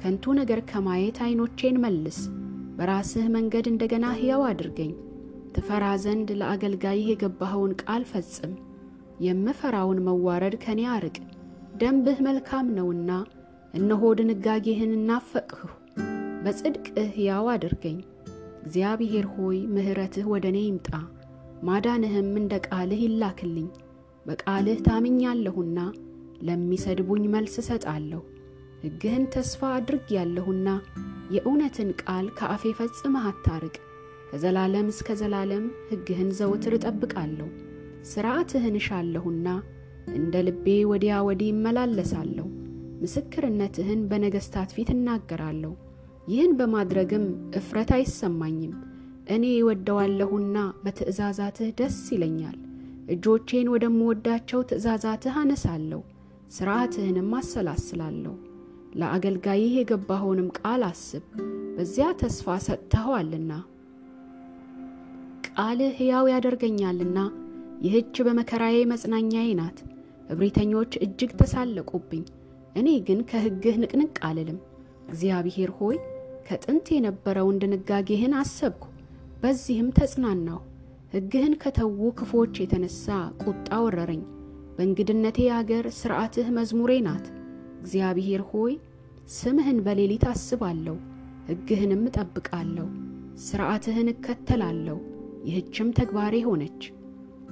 ከንቱ 0.00 0.34
ነገር 0.38 0.60
ከማየት 0.70 1.16
ዐይኖቼን 1.24 1.76
መልስ። 1.84 2.18
በራስህ 2.78 3.26
መንገድ 3.36 3.66
እንደገና 3.70 4.06
ሕያው 4.18 4.42
አድርገኝ። 4.48 4.92
ትፈራ 5.54 5.84
ዘንድ 6.02 6.28
ለአገልጋይህ 6.40 7.06
የገባኸውን 7.10 7.72
ቃል 7.82 8.02
ፈጽም። 8.10 8.52
የምፈራውን 9.26 10.02
መዋረድ 10.08 10.54
ከኔ 10.64 10.80
አርቅ። 10.92 11.16
ደንብህ 11.80 12.18
መልካም 12.26 12.66
ነውና 12.76 13.10
እነሆ 13.74 14.12
ድንጋጌህን 14.18 14.92
እናፈቅሁ። 14.98 15.64
በጽድቅህ 16.44 17.08
ሕያው 17.16 17.46
አድርገኝ። 17.54 17.98
እግዚአብሔር 18.62 19.26
ሆይ 19.34 19.58
ምሕረትህ 19.74 20.26
ወደ 20.32 20.46
እኔ 20.52 20.58
ይምጣ፣ 20.64 20.90
ማዳንህም 21.62 22.30
እንደ 22.40 22.54
ቃልህ 22.66 23.00
ይላክልኝ። 23.04 23.68
በቃልህ 24.28 24.78
ታምኛለሁና 24.86 25.78
ለሚሰድቡኝ 26.42 27.22
መልስ 27.34 27.54
እሰጣለሁ። 27.62 28.22
ሕግህን 28.82 29.24
ተስፋ 29.34 29.60
አድርጌያለሁና 29.76 30.68
የእውነትን 31.34 31.90
ቃል 32.02 32.26
ከአፌ 32.38 32.72
ፈጽመህ 32.78 33.24
አታርቅ። 33.30 33.76
ከዘላለም 34.30 34.86
እስከ 34.92 35.16
ዘላለም 35.20 35.64
ሕግህን 35.90 36.30
ዘውትር 36.38 36.74
እጠብቃለሁ። 36.78 37.48
ሥርዓትህን 38.10 38.76
እሻለሁና 38.80 39.46
እንደ 40.14 40.34
ልቤ 40.46 40.76
ወዲያ 40.90 41.16
ወዲህ 41.28 41.50
እመላለሳለሁ። 41.54 42.46
ምስክርነትህን 43.02 44.00
በነገሥታት 44.10 44.70
ፊት 44.76 44.90
እናገራለሁ። 44.94 45.72
ይህን 46.28 46.54
በማድረግም 46.58 47.26
እፍረት 47.56 47.92
አይሰማኝም። 47.96 48.74
እኔ 49.30 49.44
እወደዋለሁና 49.58 50.56
በትእዛዛትህ 50.84 51.70
ደስ 51.80 51.98
ይለኛል። 52.14 52.56
እጆቼን 53.08 53.68
ወደምወዳቸው 53.72 54.60
ትእዛዛትህ 54.70 55.34
አነሳለሁ፣ 55.42 56.00
ሥርዓትህንም 56.56 57.30
አሰላስላለሁ። 57.38 58.34
ለአገልጋይህ 58.94 59.72
የገባኸውንም 59.76 60.48
ቃል 60.58 60.82
አስብ፣ 60.88 61.24
በዚያ 61.76 62.06
ተስፋ 62.20 62.56
ሰጥተኸዋልና። 62.66 63.52
ቃልህ 65.48 65.92
ሕያው 66.00 66.26
ያደርገኛልና 66.32 67.18
ይህች 67.82 68.16
በመከራዬ 68.26 68.78
መጽናኛዬ 68.92 69.48
ናት። 69.58 69.78
እብሪተኞች 70.30 70.92
እጅግ 71.04 71.30
ተሳለቁብኝ፣ 71.40 72.24
እኔ 72.76 72.88
ግን 73.06 73.20
ከሕግህ 73.30 73.76
ንቅንቅ 73.82 74.16
አልልም። 74.28 74.58
እግዚአብሔር 75.08 75.70
ሆይ 75.78 75.96
ከጥንት 76.48 76.86
የነበረውን 76.94 77.60
ድንጋጌህን 77.62 78.34
አሰብኩ፣ 78.40 78.84
በዚህም 79.42 79.88
ተጽናናሁ። 79.98 80.58
ሕግህን 81.12 81.54
ከተዉ 81.62 81.86
ክፎች 82.18 82.54
የተነሣ 82.62 83.04
ቁጣ 83.42 83.68
ወረረኝ። 83.84 84.22
በእንግድነቴ 84.74 85.38
አገር 85.54 85.86
ሥርዓትህ 85.98 86.48
መዝሙሬ 86.56 86.92
ናት። 87.06 87.26
እግዚአብሔር 87.80 88.42
ሆይ 88.50 88.74
ስምህን 89.36 89.78
በሌሊት 89.86 90.24
አስባለሁ፣ 90.30 90.96
ሕግህንም 91.48 92.02
እጠብቃለሁ። 92.08 92.86
ሥርዓትህን 93.46 94.08
እከተላለሁ፣ 94.12 94.98
ይህችም 95.48 95.88
ተግባሬ 95.98 96.34
ሆነች። 96.46 96.82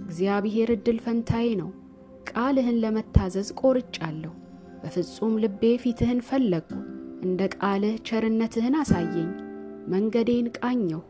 እግዚአብሔር 0.03 0.71
ዕድል 0.75 0.99
ፈንታዬ 1.05 1.49
ነው። 1.61 1.71
ቃልህን 2.31 2.81
ለመታዘዝ 2.83 3.49
ቆርጫለሁ። 3.61 4.33
በፍጹም 4.83 5.35
ልቤ 5.43 5.63
ፊትህን 5.83 6.21
ፈለግሁ። 6.29 6.79
እንደ 7.23 7.43
ቃልህ 7.57 7.95
ቸርነትህን 8.09 8.77
አሳየኝ። 8.81 9.31
መንገዴን 9.89 10.47
ቃኘሁ፣ 10.59 11.01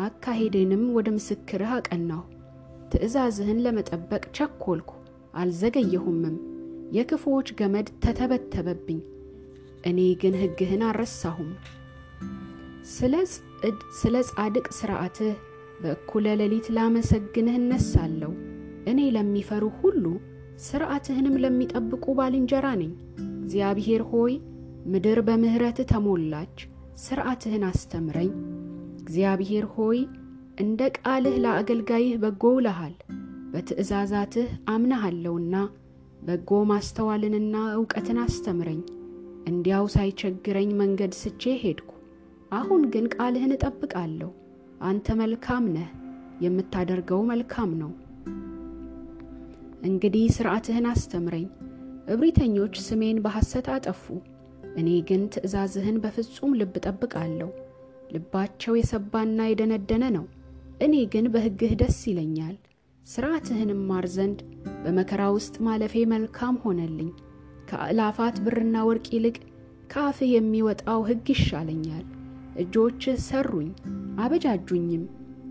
አካሄዴንም 0.00 0.82
ወደ 0.96 1.08
ምስክርህ 1.14 1.72
አቀናሁ። 1.76 2.22
ትእዛዝህን 2.92 3.62
ለመጠበቅ 3.64 4.22
ቸኰልኩ፣ 4.36 4.90
አልዘገየሁምም። 5.34 6.36
የክፉዎች 6.92 7.48
ገመድ 7.58 7.88
ተተበተበብኝ፣ 8.04 9.00
እኔ 9.86 9.98
ግን 10.22 10.34
ሕግህን 10.40 10.82
አልረሳሁም። 10.86 11.50
ስለ 13.96 14.14
ጻድቅ 14.30 14.66
ሥርዓትህ 14.78 15.34
በእኩለ 15.82 16.26
ሌሊት 16.40 16.66
ላመሰግንህ 16.76 17.56
እነሳለሁ። 17.60 18.32
እኔ 18.90 19.00
ለሚፈሩ 19.16 19.64
ሁሉ 19.80 20.04
ሥርዓትህንም 20.64 21.36
ለሚጠብቁ 21.42 22.04
ባልንጀራ 22.18 22.66
ነኝ። 22.80 22.92
እግዚአብሔር 23.42 24.02
ሆይ 24.10 24.34
ምድር 24.86 25.18
በምሕረትህ 25.20 25.88
ተሞላች፣ 25.90 26.56
ሥርዓትህን 26.96 27.64
አስተምረኝ። 27.68 28.32
እግዚአብሔር 29.10 29.64
ሆይ 29.74 29.98
እንደ 30.60 30.80
ቃልህ 30.98 31.36
ለአገልጋይህ 31.44 32.12
በጎ 32.22 32.42
ውለሃል። 32.56 32.92
በትእዛዛትህ 33.52 34.50
አምናሃለሁና 34.72 35.54
በጎ 36.22 36.50
ማስተዋልንና 36.70 37.56
ዕውቀትን 37.72 38.18
አስተምረኝ። 38.24 38.80
እንዲያው 39.50 39.86
ሳይቸግረኝ 39.94 40.70
መንገድ 40.80 41.14
ስቼ 41.20 41.54
ሄድኩ። 41.62 41.90
አሁን 42.52 42.82
ግን 42.92 43.06
ቃልህን 43.14 43.54
እጠብቃለሁ። 43.56 44.30
አንተ 44.82 45.16
መልካም 45.22 45.66
ነህ፣ 45.76 45.88
የምታደርገው 46.44 47.22
መልካም 47.30 47.72
ነው። 47.82 47.90
እንግዲህ 49.84 50.26
ሥርዓትህን 50.36 50.86
አስተምረኝ። 50.92 51.48
እብሪተኞች 52.08 52.76
ስሜን 52.86 53.18
በሐሰት 53.24 53.68
አጠፉ፣ 53.74 54.04
እኔ 54.76 54.88
ግን 55.08 55.24
ትእዛዝህን 55.34 55.98
በፍጹም 56.04 56.54
ልብ 56.60 56.76
እጠብቃለሁ። 56.80 57.50
ልባቸው 58.10 58.74
የሰባና 58.78 59.40
የደነደነ 59.48 60.04
ነው፣ 60.16 60.26
እኔ 60.84 60.94
ግን 61.12 61.26
በሕግህ 61.32 61.72
ደስ 61.80 61.98
ይለኛል። 62.10 62.56
ሥርዓትህንም 63.06 63.80
ማር 63.88 64.06
ዘንድ 64.14 64.38
በመከራ 64.82 65.22
ውስጥ 65.36 65.54
ማለፌ 65.66 65.94
መልካም 66.12 66.56
ሆነልኝ። 66.64 67.10
ከአእላፋት 67.68 68.36
ብርና 68.44 68.76
ወርቅ 68.88 69.06
ይልቅ 69.14 69.36
ከአፍህ 69.90 70.30
የሚወጣው 70.32 71.00
ሕግ 71.08 71.26
ይሻለኛል። 71.34 72.06
እጆችህ 72.62 73.16
ሰሩኝ 73.26 73.68
አበጃጁኝም። 74.20 75.04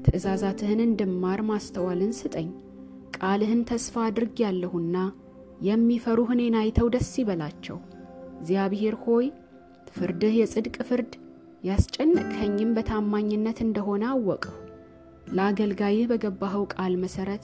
ትእዛዛትህን 0.05 0.81
እንድማር 0.85 1.39
ማስተዋልን 1.49 2.13
ስጠኝ። 2.19 2.49
ቃልህን 3.17 3.61
ተስፋ 3.69 4.03
አድርጌያለሁና 4.07 4.97
የሚፈሩህ 5.61 6.29
እኔን 6.35 6.55
አይተው 6.59 6.87
ደስ 6.93 7.09
ይበላቸው። 7.19 7.77
እግዚአብሔር 8.39 8.95
ሆይ 9.03 9.25
ፍርድህ 9.95 10.33
የጽድቅ 10.37 10.75
ፍርድ 10.89 11.13
ያስጨነቅኸኝም 11.63 12.69
በታማኝነት 12.75 13.57
እንደሆነ 13.65 14.03
አወቅሁ። 14.11 14.53
ለአገልጋይህ 15.33 16.05
በገባኸው 16.11 16.63
ቃል 16.73 16.93
መሠረት 17.01 17.43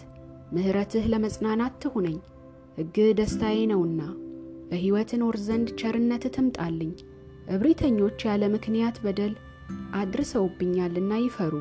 ምሕረትህ 0.56 1.06
ለመጽናናት 1.14 1.74
ትሁነኝ። 1.84 2.18
ሕግህ 2.78 3.10
ደስታዬ 3.20 3.58
ነውና 3.72 4.02
በሕይወት 4.70 5.10
እኖር 5.16 5.36
ዘንድ 5.46 5.68
ቸርነትህ 5.82 6.34
ትምጣልኝ። 6.36 6.94
እብሪተኞች 7.48 8.20
ያለ 8.28 8.44
ምክንያት 8.56 8.98
በደል 9.04 9.34
አድርሰውብኛልና 10.00 11.14
ይፈሩ። 11.22 11.54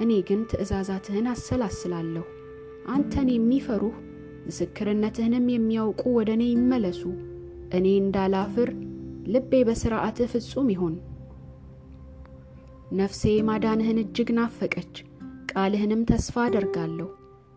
እኔ 0.00 0.12
ግን 0.28 0.40
ትእዛዛትህን 0.50 1.26
አሰላስላለሁ። 1.32 2.24
አንተን 2.88 3.28
የሚፈሩህ 3.32 3.96
ምስክርነትህንም 4.46 5.46
የሚያውቁ 5.52 6.02
ወደ 6.16 6.30
እኔ 6.36 6.44
ይመለሱ። 6.52 7.02
እኔ 7.76 7.86
እንዳላፍር 7.98 8.70
ልቤ 9.26 9.52
በሥርዓትህ 9.68 10.30
ፍጹም 10.34 10.68
ይሆን። 10.74 10.94
ነፍሴ 12.90 13.20
ማዳንህን 13.48 13.98
እጅግ 14.00 14.28
ናፈቀች፣ 14.36 14.94
ቃልህንም 15.50 16.00
ተስፋ 16.08 16.34
አደርጋለሁ። 16.44 17.06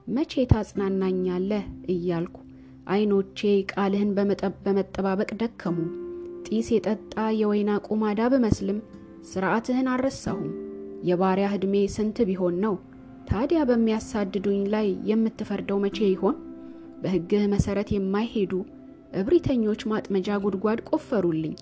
መቼ 0.08 0.44
ታጽናናኛለህ 0.52 1.63
እያልኩ 1.94 2.36
ዐይኖቼ 2.88 3.40
ቃልህን 3.72 4.12
በመጠባበቅ 4.66 5.30
ደከሙ። 5.42 5.78
ጢስ 6.48 6.70
የጠጣ 6.74 7.16
የወይን 7.40 7.72
አቁማዳ 7.75 8.22
ብመስልም 8.34 8.80
ሥርዓትህን 9.32 9.90
አልረሳሁም። 9.94 10.52
የባሪያህ 11.04 11.56
ዕድሜ 11.58 11.75
ስንት 11.96 12.18
ቢሆን 12.30 12.56
ነው? 12.66 12.75
ታዲያ 13.30 13.60
በሚያሳድዱኝ 13.70 14.62
ላይ 14.74 14.88
የምትፈርደው 15.10 15.84
መቼ 15.86 16.00
ይሆን? 16.10 16.38
በሕግህ 17.04 17.44
መሠረት 17.54 17.90
የማይሄዱ 17.94 18.54
እብሪተኞች 19.13 19.82
ማጥመጃ 19.92 20.40
ጉድጓድ 20.44 20.80
ቆፈሩልኝ። 20.90 21.56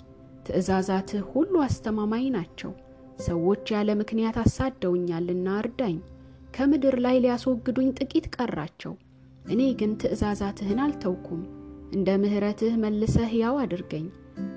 ትእዛዛትህ 0.46 1.24
ሁሉ 1.32 1.54
አስተማማኝ 1.66 2.26
ናቸው። 2.36 2.72
ሰዎች 3.24 3.66
ያለ 3.74 3.90
ምክንያት 4.00 4.38
አሳደውኛልና 4.42 5.48
እርዳኝ። 5.62 5.98
ከምድር 6.56 6.96
ላይ 7.06 7.18
ሊያስወግዱኝ 7.24 7.90
ጥቂት 8.00 8.26
ቀራቸው። 8.36 8.94
እኔ 9.46 9.62
ግን 9.80 9.92
ትእዛዛትህን 10.02 10.80
አልተውኩም። 10.86 11.42
እንደ 11.94 12.10
ምሕረትህ 12.22 12.74
መልሰህ 12.84 13.30
ሕያው 13.34 13.56
አድርገኝ። 13.62 14.06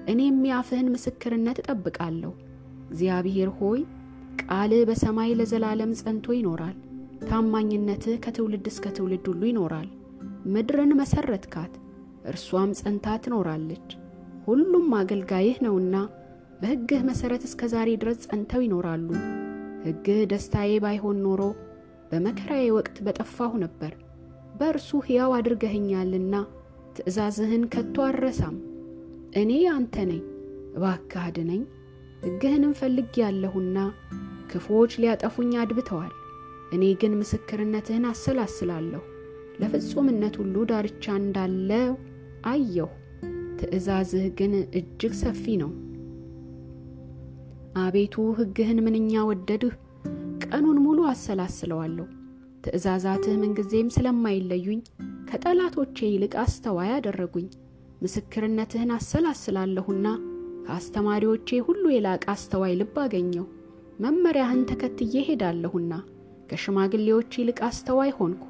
እኔም 0.08 0.38
የአፍህን 0.48 0.90
ምስክርነት 0.94 1.58
እጠብቃለሁ። 1.62 2.32
እግዚአብሔር 2.88 3.50
ሆይ 3.58 3.80
ቃልህ 4.42 4.82
በሰማይ 4.88 5.30
ለዘላለም 5.38 5.92
ጸንቶ 6.00 6.26
ይኖራል። 6.38 6.76
ታማኝነትህ 7.28 8.16
ከትውልድ 8.24 8.66
እስከ 8.70 8.86
ትውልድ 8.96 9.26
ሁሉ 9.30 9.42
ይኖራል። 9.50 9.88
ምድርን 10.46 10.90
መሠረትካት፣ 10.98 11.72
እርሷም 12.30 12.70
ጸንታ 12.80 13.06
ትኖራለች። 13.24 13.88
ሁሉም 14.46 14.88
አገልጋይህ 14.98 15.56
ነውና 15.66 15.94
በሕግህ 16.64 17.00
መሠረት 17.06 17.42
እስከ 17.46 17.62
ዛሬ 17.72 17.88
ድረስ 18.02 18.18
ጸንተው 18.24 18.60
ይኖራሉ። 18.64 19.08
ሕግህ 19.82 20.20
ደስታዬ 20.30 20.70
ባይሆን 20.84 21.18
ኖሮ 21.24 21.42
በመከራዬ 22.10 22.66
ወቅት 22.76 22.96
በጠፋሁ 23.06 23.52
ነበር። 23.64 23.92
በእርሱ 24.54 25.00
ሕያው 25.06 25.34
አድርገኸኛልና 25.38 26.34
ትእዛዝህን 26.96 27.64
ከቶ 27.74 28.06
አልረሳም። 28.06 28.56
እኔ 29.36 29.52
አንተ 29.74 30.06
ነኝ፣ 30.10 30.22
እባክህ 30.76 31.22
አድነኝ። 31.24 31.62
ሕግህንም 32.24 32.74
ፈልጌአለሁና 32.80 33.78
ክፉዎች 34.52 34.94
ሊያጠፉኝ 35.02 35.52
አድብተዋል። 35.60 36.12
እኔ 36.72 36.84
ግን 37.00 37.20
ምስክርነትህን 37.20 38.10
አሰላስላለሁ። 38.12 39.02
ለፍጹምነት 39.60 40.36
ሁሉ 40.42 40.66
ዳርቻ 40.70 41.04
እንዳለው 41.20 41.92
አየሁ። 42.48 42.90
ትእዛዝህ 43.60 44.28
ግን 44.38 44.54
እጅግ 44.78 45.14
ሰፊ 45.20 45.56
ነው። 45.62 45.72
አቤቱ 47.74 48.14
ሕግህን 48.38 48.78
ምንኛ 48.84 49.22
ወደድህ! 49.28 49.72
ቀኑን 50.44 50.76
ሙሉ 50.84 50.98
አሰላስለዋለሁ። 51.10 52.06
ትእዛዛትህ 52.64 53.34
ምንጊዜም 53.40 53.88
ስለማይለዩኝ 53.94 54.80
ከጠላቶቼ 55.30 55.96
ይልቅ 56.06 56.34
አስተዋይ 56.42 56.90
አደረጉኝ። 56.96 57.48
ምስክርነትህን 58.02 58.92
አሰላስላለሁና 58.96 60.06
ከአስተማሪዎቼ 60.66 61.58
ሁሉ 61.66 61.84
የላቀ 61.94 62.24
አስተዋይ 62.34 62.74
ልብ 62.80 62.96
አገኘሁ። 63.04 63.44
መመሪያህን 64.00 64.62
ተከትዬ 64.70 65.24
ሄዳለሁና 65.28 65.92
ከሽማግሌዎች 66.50 67.38
ይልቅ 67.40 67.58
አስተዋይ 67.68 68.10
ሆንኩ። 68.18 68.44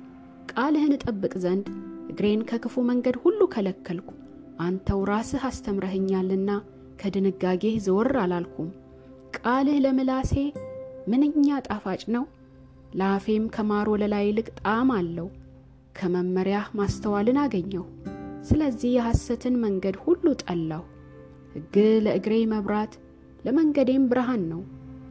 ቃልህን 0.53 0.97
እጠብቅ 0.97 1.35
ዘንድ 1.45 1.67
እግሬን 2.11 2.47
ከክፉ 2.51 2.87
መንገድ 2.91 3.19
ሁሉ 3.25 3.41
ከለከልኩ። 3.55 4.11
አንተው 4.61 5.03
ራስህ 5.11 5.45
አስተምረኸኛልና 5.49 6.51
ከድንጋጌህ 7.01 7.77
ዘወር 7.87 8.17
አላልኩም። 8.23 8.69
ቃልህ 9.37 9.77
ለምላሴ 9.85 10.33
ምንኛ 11.11 11.47
ጣፋጭ 11.67 12.03
ነው፣ 12.15 12.25
ለአፌም 12.95 13.45
ከማር 13.55 13.87
ወለላ 13.93 14.15
ይልቅ 14.23 14.49
ጣዕም 14.61 14.91
አለው። 14.97 15.29
ከመመሪያህ 15.99 16.67
ማስተዋልን 16.79 17.39
አገኘሁ። 17.43 17.83
ስለዚህ 18.49 18.91
የሐሰትን 18.95 19.55
መንገድ 19.65 19.97
ሁሉ 20.05 20.25
ጠላሁ። 20.43 20.83
ሕግህ 21.55 21.93
ለእግሬ 22.05 22.35
መብራት 22.53 22.95
ለመንገዴም 23.45 24.09
ብርሃን 24.11 24.43
ነው። 24.53 24.63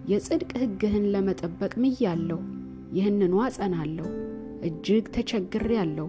የጽድቅ 0.07 0.51
ሕግህን 0.61 1.05
ለመጠበቅ 1.13 1.73
ምያለሁ፣ 1.83 2.39
ይህንኑ 2.97 3.33
አጸናለሁ። 3.45 4.07
እጅግ 4.67 5.05
ተቸግሬአለሁ። 5.15 6.07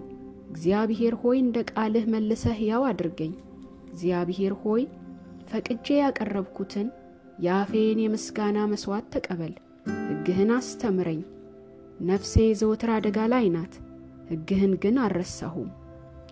እግዚአብሔር 0.51 1.13
ሆይ 1.21 1.37
እንደ 1.41 1.57
ቃልህ 1.71 2.05
መልሰህ 2.13 2.55
ሕያው 2.59 2.83
አድርገኝ። 2.89 3.33
እግዚአብሔር 3.89 4.53
ሆይ 4.61 4.83
ፈቅጄ 5.49 5.87
ያቀረብኩትን 5.97 6.87
የአፌን 7.39 7.99
የምስጋና 8.01 8.57
መሥዋዕት 8.71 9.07
ተቀበል። 9.15 9.53
ሕግህን 10.05 10.51
አስተምረኝ። 10.55 11.21
ነፍሴ 12.01 12.33
ዘወትር 12.59 12.89
አደጋ 12.95 13.17
ላይ 13.33 13.45
ናት፣ 13.55 13.73
ሕግህን 14.29 14.73
ግን 14.83 14.95
አልረሳሁም። 15.03 15.69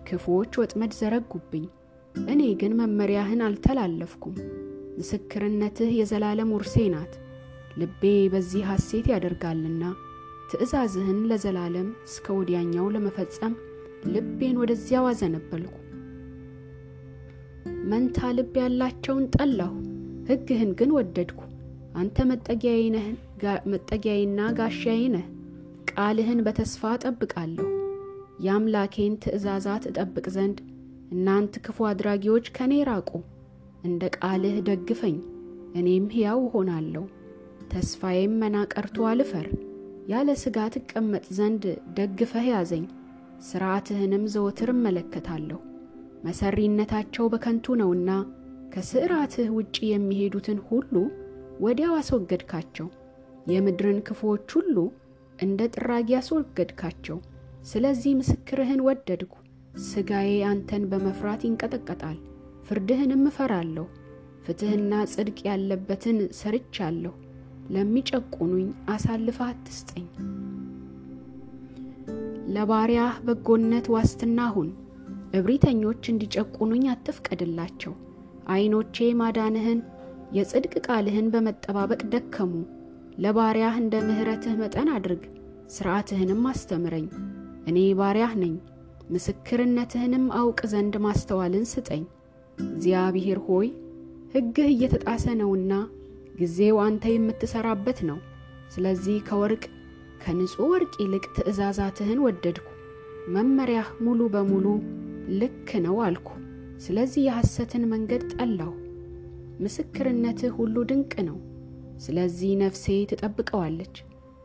ክፉዎች 0.08 0.52
ወጥመድ 0.60 0.92
ዘረጉብኝ፣ 0.98 1.66
እኔ 2.28 2.42
ግን 2.60 2.72
መመሪያህን 2.80 3.40
አልተላለፍኩም። 3.46 4.34
ምስክርነትህ 4.98 5.92
የዘላለም 5.98 6.50
ውርሴ 6.54 6.76
ናት፣ 6.94 7.12
ልቤ 7.76 8.02
በዚህ 8.32 8.64
ሐሴት 8.70 9.06
ያደርጋልና። 9.12 9.84
ትእዛዝህን 10.50 11.20
ለዘላለም 11.30 11.88
እስከ 12.06 12.26
ወዲያኛው 12.36 12.86
ለመፈጸም 12.94 13.54
ልቤን 14.14 14.56
ወደዚያው 14.62 15.06
አዘነበልኩ። 15.10 15.74
መንታ 17.90 18.18
ልብ 18.36 18.54
ያላቸውን 18.60 19.24
ጠላሁ፣ 19.34 19.72
ሕግህን 20.28 20.70
ግን 20.78 20.90
ወደድኩ። 20.96 21.40
አንተ 21.94 22.16
መጠጊያዬና 23.72 24.40
ጋሻዬ 24.58 25.02
ነህ። 25.14 25.26
ቃልህን 25.90 26.40
በተስፋ 26.46 26.92
እጠብቃለሁ። 26.96 27.66
የአምላኬን 28.44 29.14
ትእዛዛት 29.22 29.84
እጠብቅ 29.90 30.26
ዘንድ 30.36 30.58
እናንት 31.12 31.54
ክፉ 31.64 31.86
አድራጊዎች 31.90 32.46
ከእኔ 32.56 32.74
ራቁ። 32.88 33.10
እንደ 33.84 34.02
ቃልህ 34.16 34.56
ደግፈኝ፣ 34.68 35.16
እኔም 35.78 36.06
ሕያው 36.14 36.40
እሆናለሁ። 36.46 37.04
ተስፋዬም 37.72 38.34
መናቀርቶ 38.42 39.06
አልፈር። 39.10 39.46
ያለ 40.08 40.30
ሥጋት 40.42 40.74
እቀመጥ 40.80 41.24
ዘንድ 41.36 41.64
ደግፈህ 41.98 42.46
ያዘኝ። 42.50 42.84
ሥርዓትህንም 43.46 44.24
ዘወትር 44.34 44.70
እመለከታለሁ። 44.74 45.60
መሰሪነታቸው 46.26 47.24
በከንቱ 47.32 47.74
ነውና 47.80 48.10
ከሥርዓትህ 48.74 49.48
ውጭ 49.56 49.76
የሚሄዱትን 49.86 50.58
ሁሉ 50.68 50.94
ወዲያው 51.64 51.94
አስወገድካቸው። 51.98 52.86
የምድርን 53.52 53.98
ክፉዎች 54.06 54.46
ሁሉ 54.56 54.76
እንደ 55.38 55.60
ጥራጊ 55.74 56.08
አስወገድካቸው። 56.18 57.18
ስለዚህ 57.64 58.12
ምስክርህን 58.20 58.80
ወደድኩ። 58.86 59.34
ሥጋዬ 59.86 60.32
አንተን 60.48 60.82
በመፍራት 60.90 61.42
ይንቀጠቀጣል። 61.46 62.18
ፍርድህንም 62.66 63.22
እፈራለሁ። 63.30 63.86
ፍትሕና 64.44 64.94
ጽድቅ 65.12 65.38
ያለበትን 65.48 66.18
ሰርቻለሁ። 66.40 67.14
ለሚጨቁኑኝ 67.74 68.66
አሳልፈህ 68.88 69.46
አትስጠኝ። 69.46 70.06
ለባሪያህ 72.54 73.14
በጎነት 73.26 73.86
ዋስትና 73.94 74.40
ሁን። 74.56 74.70
እብሪተኞች 75.34 76.02
እንዲጨቁኑኝ 76.12 76.84
አትፍቀድላቸው። 76.92 77.94
ዐይኖቼ 78.48 79.06
ማዳንህን 79.20 79.80
የጽድቅ 80.34 80.74
ቃልህን 80.86 81.26
በመጠባበቅ 81.32 82.00
ደከሙ። 82.12 82.52
ለባሪያህ 83.18 83.74
እንደ 83.80 83.94
ምሕረትህ 84.06 84.54
መጠን 84.60 84.88
አድርግ፣ 84.94 85.24
ሥርዓትህንም 85.74 86.42
አስተምረኝ። 86.50 87.06
እኔ 87.66 87.78
ባሪያህ 87.98 88.32
ነኝ። 88.40 88.54
ምስክርነትህንም 89.14 90.24
አውቅ 90.38 90.60
ዘንድ 90.72 90.94
ማስተዋልን 91.04 91.64
ስጠኝ። 91.72 92.04
እግዚአብሔር 92.66 93.38
ሆይ 93.46 93.68
ሕግህ 94.34 94.68
እየተጣሰ 94.70 95.24
ነውና 95.40 95.72
ጊዜው 96.38 96.78
አንተ 96.84 97.04
የምትሠራበት 97.12 97.98
ነው። 98.08 98.18
ስለዚህ 98.74 99.16
ከወርቅ 99.28 99.64
ከንጹሕ 100.22 100.66
ወርቅ 100.70 100.92
ይልቅ 101.02 101.24
ትእዛዛትህን 101.36 102.22
ወደድኩ። 102.24 102.68
መመሪያህ 103.34 103.88
ሙሉ 104.04 104.20
በሙሉ 104.34 104.66
ልክ 105.40 105.68
ነው 105.84 105.96
አልኩ። 106.06 106.28
ስለዚህ 106.80 107.22
የሐሰትን 107.24 107.84
መንገድ 107.90 108.22
ጠላሁ። 108.34 108.72
ምስክርነትህ 109.64 110.52
ሁሉ 110.58 110.76
ድንቅ 110.90 111.12
ነው። 111.28 111.36
ስለዚህ 112.04 112.52
ነፍሴ 112.62 112.84
ትጠብቀዋለች። 113.10 113.96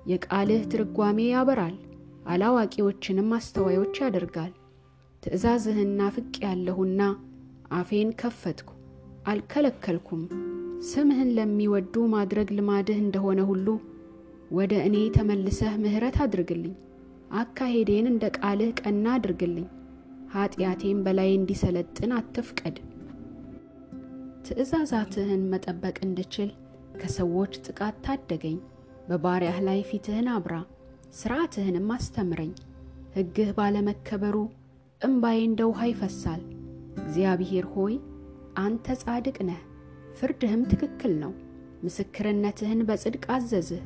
የቃልህ 0.05 0.61
ትርጓሜ 0.73 1.19
ያበራል፣ 1.29 1.75
አላዋቂዎችንም 2.27 3.29
አስተዋዮች 3.37 3.95
ያደርጋል። 4.03 4.51
ትእዛዝህን 5.23 5.89
ናፍቄ 5.99 6.35
ያለሁና 6.45 7.01
አፌን 7.71 8.11
ከፈትኩ፣ 8.21 8.69
አልከለከልኩም። 9.25 10.21
ስምህን 10.89 11.31
ለሚወዱ 11.37 11.95
ማድረግ 12.13 12.49
ልማድህ 12.57 12.99
እንደሆነ 13.01 13.39
ሁሉ 13.49 13.67
ወደ 14.51 14.73
እኔ 14.85 14.95
ተመልሰህ 15.15 15.73
ምሕረት 15.83 16.15
አድርግልኝ። 16.23 16.75
አካሄዴን 17.39 18.05
እንደ 18.11 18.25
ቃልህ 18.37 18.71
ቀና 18.81 19.05
አድርግልኝ። 19.17 19.67
ኀጢአቴም 20.29 20.99
በላይ 21.05 21.29
እንዲሰለጥን 21.35 22.11
አትፍቀድ። 22.17 22.75
ትእዛዛትህን 24.47 25.41
መጠበቅ 25.51 25.97
እንድችል 26.05 26.49
ከሰዎች 27.01 27.53
ጥቃት 27.65 27.95
ታደገኝ። 28.05 28.57
በባሪያህ 29.09 29.57
ላይ 29.67 29.79
ፊትህን 29.89 30.27
አብራ፣ 30.33 30.55
ሥርዓትህንም 31.19 31.87
አስተምረኝ። 31.95 32.51
ሕግህ 33.15 33.49
ባለመከበሩ 33.57 34.35
እምባዬ 35.01 35.39
እንደ 35.45 35.61
ውሃ 35.69 35.81
ይፈሳል። 35.89 36.41
እግዚአብሔር 37.01 37.65
ሆይ 37.73 37.95
አንተ 38.59 38.95
ጻድቅ 39.01 39.37
ነህ፣ 39.49 39.61
ፍርድህም 40.17 40.63
ትክክል 40.71 41.13
ነው። 41.23 41.33
ምስክርነትህን 41.83 42.81
በጽድቅ 42.87 43.25
አዘዝህ፣ 43.35 43.83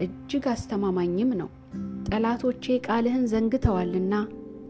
እጅግ 0.00 0.44
አስተማማኝም 0.52 1.30
ነው። 1.40 1.50
ጠላቶቼ 2.08 2.64
ቃልህን 2.86 3.24
ዘንግተዋልና 3.26 4.14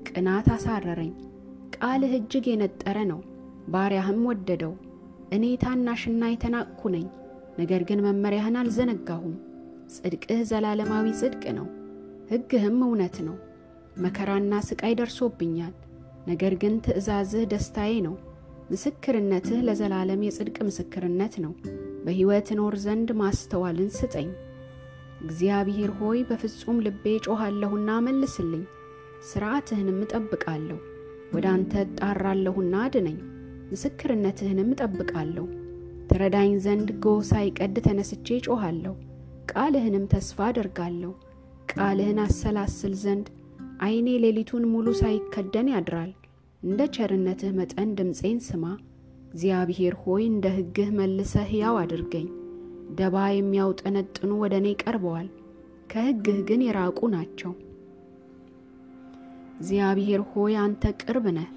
ቅናት 0.08 0.46
አሳረረኝ። 0.54 1.12
ቃልህ 1.76 2.12
እጅግ 2.18 2.44
የነጠረ 2.50 2.98
ነው፣ 3.10 3.20
ባሪያህም 3.68 4.20
ወደደው። 4.30 4.74
እኔ 5.32 5.44
ታናሽና 5.62 6.22
የተናቅኩ 6.30 6.82
ነኝ፣ 6.94 7.06
ነገር 7.58 7.82
ግን 7.88 8.02
መመሪያህን 8.06 8.58
አልዘነጋሁም። 8.60 9.34
ጽድቅህ 9.94 10.40
ዘላለማዊ 10.50 11.06
ጽድቅ 11.20 11.44
ነው፣ 11.58 11.66
ሕግህም 12.30 12.78
እውነት 12.86 13.16
ነው። 13.26 13.36
መከራና 13.96 14.54
ሥቃይ 14.68 14.94
ደርሶብኛል፣ 14.98 15.74
ነገር 16.28 16.54
ግን 16.62 16.74
ትእዛዝህ 16.86 17.44
ደስታዬ 17.52 17.92
ነው። 18.06 18.14
ምስክርነትህ 18.70 19.58
ለዘላለም 19.66 20.24
የጽድቅ 20.26 20.56
ምስክርነት 20.68 21.34
ነው። 21.44 21.52
በሕይወት 22.04 22.48
እኖር 22.54 22.74
ዘንድ 22.84 23.08
ማስተዋልን 23.20 23.90
ስጠኝ። 23.96 24.28
እግዚአብሔር 25.20 25.90
ሆይ 25.98 26.18
በፍጹም 26.28 26.78
ልቤ 26.86 27.04
ጮኻለሁና 27.26 27.90
መልስልኝ። 28.06 28.64
ሥርዓትህንም 29.28 29.98
እጠብቃለሁ። 30.04 30.78
ወደ 31.34 31.46
አንተ 31.52 31.72
እጣራለሁና 31.84 32.74
አድነኝ። 32.84 33.18
ምስክርነትህንም 33.70 34.68
እጠብቃለሁ። 34.74 35.46
ትረዳኝ 36.10 36.52
ዘንድ 36.64 36.88
ጎህ 37.04 37.20
ሳይቀድ 37.30 37.76
ተነስቼ 37.86 38.28
ጮኻለሁ። 38.46 38.94
ቃልህንም 39.52 40.04
ተስፋ 40.12 40.38
አደርጋለሁ። 40.48 41.12
ቃልህን 41.72 42.20
አሰላስል 42.24 42.94
ዘንድ 43.02 43.26
ዐይኔ 43.82 44.08
ሌሊቱን 44.24 44.64
ሙሉ 44.72 44.86
ሳይከደን 45.00 45.68
ያድራል። 45.72 46.12
እንደ 46.62 46.82
ቸርነትህ 46.94 47.50
መጠን 47.58 47.90
ድምፄን 47.98 48.38
ስማ። 48.46 48.64
እግዚአብሔር 49.28 49.94
ሆይ 50.02 50.22
እንደ 50.30 50.46
ሕግህ 50.56 50.88
መልሰህ 50.98 51.46
ሕያው 51.50 51.76
አድርገኝ። 51.80 52.28
ደባ 52.98 53.16
የሚያውጠነጥኑ 53.32 54.30
ወደ 54.42 54.54
እኔ 54.60 54.68
ቀርበዋል፣ 54.82 55.28
ከሕግህ 55.90 56.38
ግን 56.48 56.60
የራቁ 56.66 57.00
ናቸው። 57.14 57.52
እግዚአብሔር 59.56 60.20
ሆይ 60.30 60.54
አንተ 60.62 60.84
ቅርብ 61.02 61.26
ነህ፣ 61.36 61.48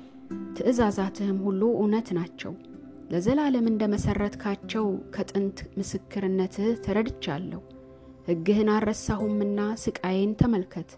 ትእዛዛትህም 0.57 1.37
ሁሉ 1.45 1.61
እውነት 1.75 2.07
ናቸው። 2.17 2.53
ለዘላለም 3.11 3.65
እንደ 3.69 3.83
መሠረትካቸው 3.93 4.85
ከጥንት 5.15 5.59
ምስክርነትህ 5.77 6.71
ተረድቻለሁ። 6.85 7.61
ሕግህን 8.27 8.69
አልረሳሁምና 8.73 9.59
ስቃዬን 9.83 10.33
ተመልከት፣ 10.41 10.89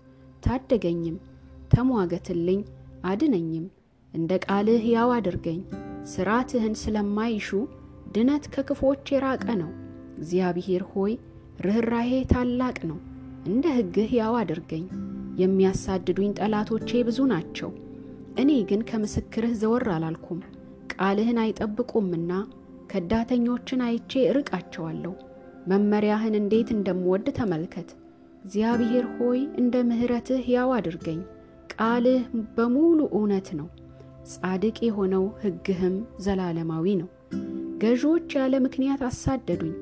ታደገኝም፣ 0.44 1.18
ተሟገትልኝ፣ 1.72 2.62
አድነኝም። 3.10 3.66
እንደ 4.14 4.32
ቃልህ 4.46 4.82
ሕያው 4.86 5.12
አድርገኝ። 5.18 5.62
ሥርዓትህን 6.12 6.76
ስለማይሹ 6.82 7.50
ድነት 8.14 8.46
ከክፎች 8.54 9.12
የራቀ 9.14 9.46
ነው። 9.62 9.72
እግዚአብሔር 10.18 10.84
ሆይ 10.92 11.14
ርኅራሄ 11.66 12.12
ታላቅ 12.32 12.78
ነው። 12.90 13.00
እንደ 13.46 13.66
ሕግህ 13.78 14.10
ሕያው 14.12 14.36
አድርገኝ። 14.40 14.86
የሚያሳድዱኝ 15.42 16.32
ጠላቶቼ 16.40 16.90
ብዙ 17.08 17.20
ናቸው፣ 17.32 17.70
እኔ 18.42 18.52
ግን 18.70 18.82
ከምስክርህ 18.90 19.54
ዘወር 19.62 19.86
አላልኩም። 19.96 20.40
ቃልህን 20.94 21.40
አይጠብቁምና 21.44 22.32
ከዳተኞችን 22.92 23.82
አይቼ 23.88 24.12
እርቃቸዋለሁ። 24.32 25.14
መመሪያህን 25.68 26.36
እንዴት 26.40 26.70
እንደምወድ 26.76 27.28
ተመልከት። 27.38 27.90
እግዚአብሔር 28.44 29.06
ሆይ 29.16 29.40
እንደ 29.62 29.76
ምሕረትህ 29.90 30.40
ሕያው 30.48 30.70
አድርገኝ። 30.78 31.20
ቃልህ 31.74 32.24
በሙሉ 32.56 33.00
እውነት 33.18 33.50
ነው፣ 33.60 33.68
ጻድቅ 34.32 34.78
የሆነው 34.88 35.26
ሕግህም 35.44 35.96
ዘላለማዊ 36.20 36.96
ነው። 37.02 37.10
ገዢዎች 37.84 38.30
ያለ 38.38 38.56
ምክንያት 38.66 39.02
አሳደዱኝ፣ 39.08 39.74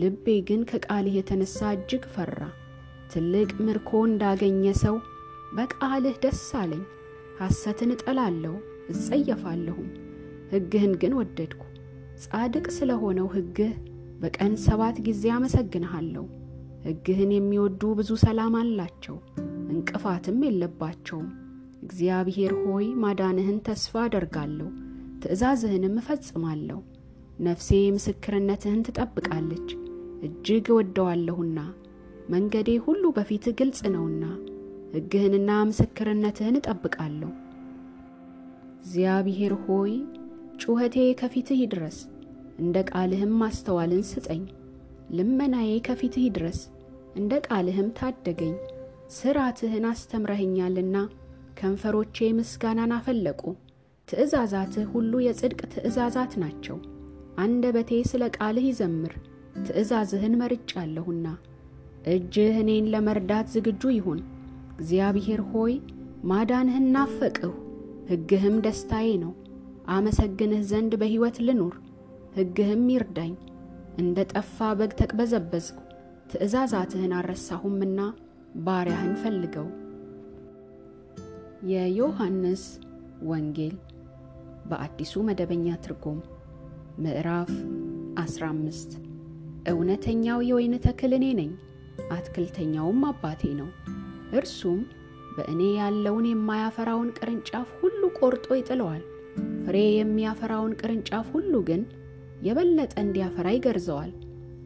ልቤ 0.00 0.26
ግን 0.48 0.62
ከቃልህ 0.70 1.16
የተነሳ 1.18 1.58
እጅግ 1.76 2.04
ፈራ። 2.14 2.38
ትልቅ 3.12 3.50
ምርኮ 3.60 3.90
እንዳገኘ 4.08 4.64
ሰው 4.82 4.96
በቃልህ 5.56 6.16
ደስ 6.24 6.42
አለኝ። 6.60 6.84
ሐሰትን 7.40 7.90
እጠላለሁ 7.94 8.54
እጸየፋለሁም፣ 8.90 9.88
ሕግህን 10.52 10.92
ግን 11.02 11.12
ወደድኩ። 11.18 11.62
ጻድቅ 12.24 12.66
ስለ 12.76 12.90
ሆነው 13.02 13.28
ሕግህ 13.34 13.72
በቀን 14.20 14.52
ሰባት 14.64 14.96
ጊዜ 15.06 15.24
አመሰግንሃለሁ። 15.36 16.24
ሕግህን 16.84 17.30
የሚወዱ 17.34 17.82
ብዙ 17.98 18.10
ሰላም 18.22 18.54
አላቸው፣ 18.60 19.16
እንቅፋትም 19.68 20.38
የለባቸውም። 20.46 21.28
እግዚአብሔር 21.84 22.52
ሆይ 22.64 22.86
ማዳንህን 23.02 23.58
ተስፋ 23.66 23.94
አደርጋለሁ፣ 24.04 24.68
ትእዛዝህንም 25.22 25.96
እፈጽማለሁ። 26.00 26.78
ነፍሴ 27.40 27.68
ምስክርነትህን 27.94 28.84
ትጠብቃለች፣ 28.86 29.68
እጅግ 30.22 30.66
እወደዋለሁና። 30.72 31.58
መንገዴ 32.28 32.70
ሁሉ 32.84 33.04
በፊትህ 33.16 33.54
ግልጽ 33.58 33.80
ነውና 33.94 34.24
ሕግህንና 34.94 35.50
ምስክርነትህን 35.68 36.58
እጠብቃለሁ። 36.60 37.30
እግዚአብሔር 38.78 39.52
ሆይ 39.64 39.92
ጩኸቴ 40.62 40.96
ከፊትህ 41.20 41.58
ይድረስ፣ 41.62 41.98
እንደ 42.58 42.76
ቃልህም 42.90 43.32
ማስተዋልን 43.40 44.02
ስጠኝ። 44.10 44.42
ልመናዬ 45.10 45.70
ከፊትህ 45.86 46.24
ይድረስ፣ 46.26 46.60
እንደ 47.16 47.32
ቃልህም 47.46 47.88
ታደገኝ። 47.98 48.54
ሥርዓትህን 49.16 49.84
አስተምረኸኛልና 49.90 50.96
ከንፈሮቼ 51.58 52.28
ምስጋናን 52.38 52.92
አፈለቁ። 52.96 53.42
ትእዛዛትህ 54.08 54.86
ሁሉ 54.94 55.12
የጽድቅ 55.24 55.60
ትእዛዛት 55.74 56.32
ናቸው። 56.42 56.78
አንደበቴ 57.38 57.90
ስለ 58.10 58.24
ቃልህ 58.36 58.66
ይዘምር፣ 58.70 59.14
ትእዛዝህን 59.66 60.34
መርጫለሁና። 60.40 61.26
እጅህ 62.12 62.54
እኔን 62.62 62.86
ለመርዳት 62.92 63.46
ዝግጁ 63.54 63.82
ይሁን። 63.94 64.20
እግዚአብሔር 64.74 65.40
ሆይ 65.50 65.74
ማዳንህን 66.30 66.86
ናፈቅሁ፣ 66.94 67.52
ሕግህም 68.10 68.56
ደስታዬ 68.64 69.08
ነው። 69.22 69.32
አመሰግንህ 69.88 70.60
ዘንድ 70.70 70.92
በሕይወት 71.00 71.36
ልኑር፣ 71.46 71.74
ሕግህም 72.36 72.84
ይርዳኝ። 72.92 73.32
እንደ 73.98 74.18
ጠፋ 74.32 74.58
በግ 74.78 74.92
ተቅበዘበዝኩ፣ 75.00 75.78
ትእዛዛትህን 76.30 77.12
አልረሳሁምና 77.18 77.98
ባሪያህን 78.64 79.14
ፈልገው። 79.22 79.66
የዮሐንስ 81.70 82.62
ወንጌል 83.28 83.76
በአዲሱ 84.70 85.22
መደበኛ 85.28 85.66
ትርጉም 85.84 86.18
ምዕራፍ 87.04 87.50
15 88.22 88.92
እውነተኛው 89.70 90.40
የወይን 90.48 90.74
ተክል 90.84 91.12
እኔ 91.18 91.26
ነኝ፣ 91.38 91.52
አትክልተኛውም 92.14 93.00
አባቴ 93.08 93.42
ነው። 93.60 93.68
እርሱም 94.38 94.80
በእኔ 95.36 95.62
ያለውን 95.78 96.26
የማያፈራውን 96.30 97.10
ቅርንጫፍ 97.18 97.68
ሁሉ 97.80 98.02
ቆርጦ 98.18 98.46
ይጥለዋል። 98.58 99.02
ፍሬ 99.64 99.76
የሚያፈራውን 99.92 100.72
ቅርንጫፍ 100.80 101.26
ሁሉ 101.34 101.54
ግን 101.68 101.82
የበለጠ 102.46 102.94
እንዲያፈራ 103.02 103.48
ይገርዘዋል። 103.54 104.12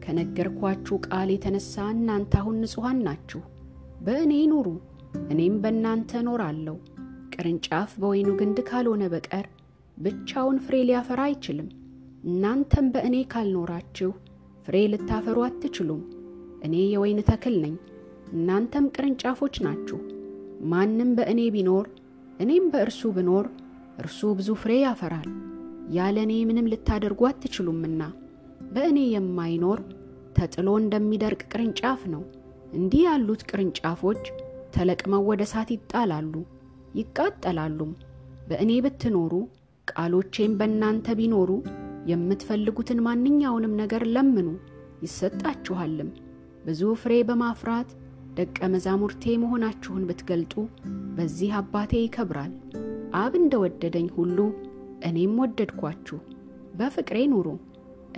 ከነገርኳችሁ 0.02 0.96
ቃል 1.06 1.28
የተነሳ 1.32 1.74
እናንተ 1.94 2.34
አሁን 2.40 2.56
ንጹሐን 2.62 3.00
ናችሁ። 3.06 3.40
በእኔ 4.00 4.32
ኑሩ፣ 4.52 4.68
እኔም 5.32 5.56
በእናንተ 5.62 6.10
እኖራለሁ። 6.22 6.76
ቅርንጫፍ 7.34 7.90
በወይኑ 8.00 8.30
ግንድ 8.40 8.58
ካልሆነ 8.68 9.04
በቀር 9.12 9.46
ብቻውን 9.96 10.56
ፍሬ 10.64 10.76
ሊያፈራ 10.88 11.20
አይችልም። 11.28 11.68
እናንተም 12.24 12.86
በእኔ 12.94 13.16
ካልኖራችሁ 13.32 14.10
ፍሬ 14.66 14.76
ልታፈሩ 14.92 15.38
አትችሉም። 15.46 16.02
እኔ 16.62 16.74
የወይን 16.92 17.20
ተክል 17.28 17.56
ነኝ፣ 17.64 17.74
እናንተም 18.32 18.86
ቅርንጫፎች 18.94 19.56
ናችሁ። 19.66 19.98
ማንም 20.72 21.10
በእኔ 21.18 21.40
ቢኖር 21.54 21.86
እኔም 22.40 22.64
በእርሱ 22.72 23.00
ብኖር 23.16 23.46
እርሱ 23.98 24.20
ብዙ 24.38 24.48
ፍሬ 24.62 24.72
ያፈራል። 24.82 25.28
ያለ 25.90 26.16
እኔ 26.26 26.34
ምንም 26.48 26.68
ልታደርጉ 26.72 27.20
አትችሉምና 27.28 28.02
በእኔ 28.74 28.98
የማይኖር 29.12 29.80
ተጥሎ 30.38 30.68
እንደሚደርቅ 30.80 31.40
ቅርንጫፍ 31.52 32.00
ነው። 32.14 32.22
እንዲህ 32.72 33.02
ያሉት 33.06 33.42
ቅርንጫፎች 33.50 34.22
ተለቅመው 34.74 35.22
ወደ 35.30 35.42
እሳት 35.48 35.70
ይጣላሉ፣ 35.74 36.34
ይቃጠላሉም። 36.98 37.92
በእኔ 38.48 38.72
ብትኖሩ 38.84 39.32
ቃሎቼም 39.88 40.52
በእናንተ 40.60 41.14
ቢኖሩ 41.18 41.50
የምትፈልጉትን 42.10 42.98
ማንኛውንም 43.06 43.74
ነገር 43.80 44.02
ለምኑ 44.14 44.48
ይሰጣችኋልም። 45.04 46.10
ብዙ 46.68 46.82
ፍሬ 47.00 47.14
በማፍራት 47.28 47.90
ደቀ 48.38 48.58
መዛሙርቴ 48.72 49.24
መሆናችሁን 49.42 50.02
ብትገልጡ 50.08 50.54
በዚህ 51.16 51.52
አባቴ 51.60 51.92
ይከብራል። 52.00 52.52
አብ 53.18 53.32
እንደ 53.38 53.54
ወደደኝ 53.62 54.08
ሁሉ 54.16 54.38
እኔም 55.08 55.34
ወደድኳችሁ። 55.42 56.18
በፍቅሬ 56.78 57.18
ኑሩ። 57.32 57.46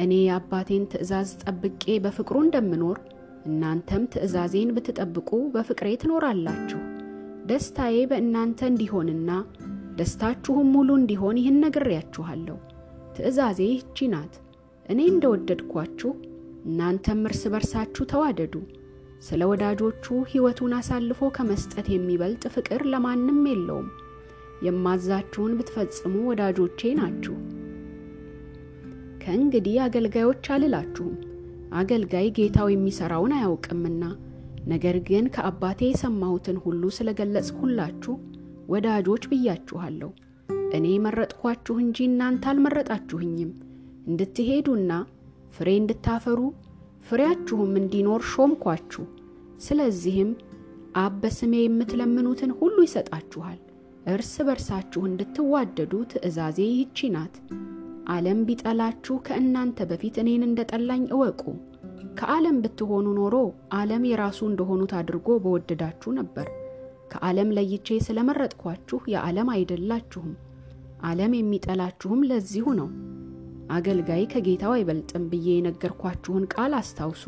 እኔ 0.00 0.12
የአባቴን 0.20 0.84
ትእዛዝ 0.92 1.30
ጠብቄ 1.44 1.84
በፍቅሩ 2.04 2.36
እንደምኖር 2.44 2.98
እናንተም 3.46 4.02
ትእዛዜን 4.12 4.72
ብትጠብቁ 4.76 5.30
በፍቅሬ 5.54 5.88
ትኖራላችሁ። 6.02 6.80
ደስታዬ 7.46 7.96
በእናንተ 8.10 8.60
እንዲሆንና 8.66 9.30
ደስታችሁም 9.96 10.68
ሙሉ 10.74 10.90
እንዲሆን 11.00 11.38
ይህን 11.40 11.56
ነግሬያችኋለሁ። 11.64 12.58
ትእዛዜ 13.16 13.60
ይህቺ 13.68 14.08
ናት፣ 14.12 14.34
እኔ 14.86 15.00
እንደ 15.12 15.24
ወደድኳችሁ 15.32 16.10
እናንተም 16.64 17.20
እርስ 17.28 17.42
በርሳችሁ 17.52 18.04
ተዋደዱ። 18.10 18.54
ስለ 19.22 19.40
ወዳጆቹ 19.50 20.04
ሕይወቱን 20.30 20.72
አሳልፎ 20.76 21.30
ከመስጠት 21.36 21.86
የሚበልጥ 21.92 22.44
ፍቅር 22.54 22.82
ለማንም 22.92 23.40
የለውም። 23.50 23.88
የማዛችሁን 24.66 25.52
ብትፈጽሙ 25.58 26.14
ወዳጆቼ 26.28 26.90
ናችሁ። 26.98 27.36
ከእንግዲህ 29.22 29.76
አገልጋዮች 29.84 30.44
አልላችሁም፣ 30.54 31.16
አገልጋይ 31.74 32.28
ጌታው 32.36 32.68
የሚሠራውን 32.70 33.32
አያውቅምና፣ 33.36 34.04
ነገር 34.66 34.96
ግን 35.08 35.24
ከአባቴ 35.34 35.80
የሰማሁትን 35.88 36.56
ሁሉ 36.64 36.82
ስለ 36.96 37.10
ገለጽሁላችሁ 37.18 38.14
ወዳጆች 38.68 39.22
ብያችኋለሁ። 39.30 40.10
እኔ 40.76 40.86
መረጥኳችሁ 41.04 41.74
እንጂ 41.84 41.98
እናንተ 42.08 42.44
አልመረጣችሁኝም፣ 42.50 43.50
እንድትሄዱና 44.06 44.92
ፍሬ 45.54 45.68
እንድታፈሩ 45.80 46.40
ፍሬያችሁም 47.08 47.72
እንዲኖር 47.80 48.22
ሾምኳችሁ። 48.32 49.04
ስለዚህም 49.60 50.30
አብ 50.96 51.14
በስሜ 51.22 51.54
የምትለምኑትን 51.60 52.52
ሁሉ 52.60 52.76
ይሰጣችኋል። 52.86 53.58
እርስ 54.12 54.32
በርሳችሁ 54.46 55.00
እንድትዋደዱ 55.08 55.92
ትእዛዜ 56.12 56.58
ይህቺ 56.68 57.08
ናት። 57.14 57.34
ዓለም 58.10 58.38
ቢጠላችሁ 58.46 59.16
ከእናንተ 59.26 59.86
በፊት 59.90 60.16
እኔን 60.22 60.42
እንደ 60.46 60.60
ጠላኝ 60.70 61.02
እወቁ። 61.14 61.42
ከዓለም 62.20 62.56
ብትሆኑ 62.62 63.06
ኖሮ 63.18 63.34
ዓለም 63.76 64.02
የራሱ 64.08 64.40
እንደሆኑት 64.48 64.92
አድርጎ 65.00 65.28
በወደዳችሁ 65.44 66.10
ነበር። 66.18 66.48
ከዓለም 67.12 67.48
ለይቼ 67.56 67.98
ስለመረጥኳችሁ 68.06 68.98
የዓለም 69.12 69.48
አይደላችሁም። 69.54 70.32
ዓለም 71.02 71.32
የሚጠላችሁም 71.36 72.20
ለዚሁ 72.30 72.66
ነው። 72.80 72.88
አገልጋይ 73.70 74.22
ከጌታው 74.32 74.72
አይበልጥም 74.74 75.24
ብዬ 75.32 75.48
የነገርኳችሁን 75.56 76.44
ቃል 76.54 76.72
አስታውሱ። 76.78 77.24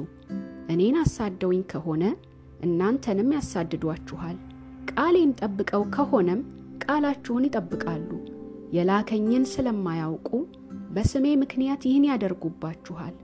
እኔን 0.72 0.96
አሳደውኝ 1.02 1.62
ከሆነ 1.72 2.04
እናንተንም 2.66 3.30
ያሳድዷችኋል። 3.36 4.36
ቃሌን 4.92 5.30
ጠብቀው 5.40 5.82
ከሆነም 5.94 6.40
ቃላችሁን 6.84 7.46
ይጠብቃሉ። 7.48 8.10
የላከኝን 8.76 9.44
ስለማያውቁ 9.52 10.28
በስሜ 10.94 11.26
ምክንያት 11.42 11.82
ይህን 11.88 12.04
ያደርጉባችኋል። 12.10 13.14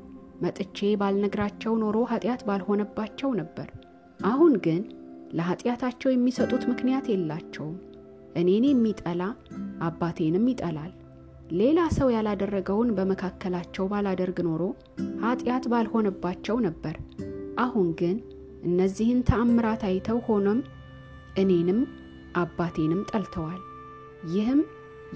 መጥቼ 0.42 0.78
ባልነግራቸው 1.00 1.72
ኖሮ 1.82 1.98
ኃጢአት 2.10 2.42
ባልሆነባቸው 2.48 3.30
ነበር። 3.40 3.68
አሁን 4.20 4.52
ግን 4.64 4.82
ለኃጢአታቸው 5.32 6.10
የሚሰጡት 6.12 6.62
ምክንያት 6.70 7.06
የላቸውም። 7.12 7.76
እኔን 8.36 8.64
የሚጠላ 8.68 9.22
አባቴንም 9.82 10.46
ይጠላል። 10.52 10.92
ሌላ 11.52 11.80
ሰው 11.96 12.08
ያላደረገውን 12.12 12.90
በመካከላቸው 12.96 13.84
ባላደርግ 13.92 14.38
ኖሮ 14.48 14.62
ኃጢአት 15.22 15.64
ባልሆነባቸው 15.72 16.56
ነበር። 16.66 16.96
አሁን 17.58 17.88
ግን 18.00 18.16
እነዚህን 18.62 19.20
ተአምራት 19.28 19.82
አይተው 19.88 20.18
ሆኖም 20.26 20.60
እኔንም 21.38 21.80
አባቴንም 22.36 23.06
ጠልተዋል። 23.10 23.60
ይህም 24.32 24.60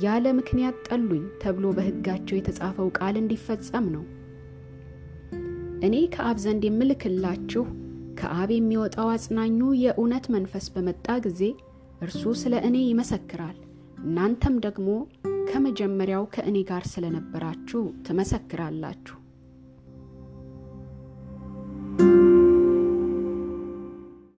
ያለ 0.03 0.27
ምክንያት 0.39 0.77
ጠሉኝ 0.89 1.25
ተብሎ 1.43 1.67
በሕጋቸው 1.77 2.37
የተጻፈው 2.39 2.89
ቃል 2.99 3.15
እንዲፈጸም 3.23 3.87
ነው። 3.97 4.05
እኔ 5.87 5.97
ከአብ 6.15 6.37
ዘንድ 6.45 6.63
የምልክላችሁ 6.67 7.65
ከአብ 8.21 8.51
የሚወጣው 8.55 9.09
አጽናኙ 9.15 9.61
የእውነት 9.83 10.27
መንፈስ 10.35 10.67
በመጣ 10.75 11.07
ጊዜ 11.27 11.43
እርሱ 12.03 12.23
ስለ 12.41 12.55
እኔ 12.69 12.77
ይመሰክራል። 12.85 13.59
እናንተም 14.05 14.55
ደግሞ 14.67 14.89
ከመጀመሪያው 15.53 16.25
ከእኔ 16.35 16.59
ጋር 16.69 16.85
ስለነበራችሁ 16.93 17.83
ትመሰክራላችሁ። 18.07 19.17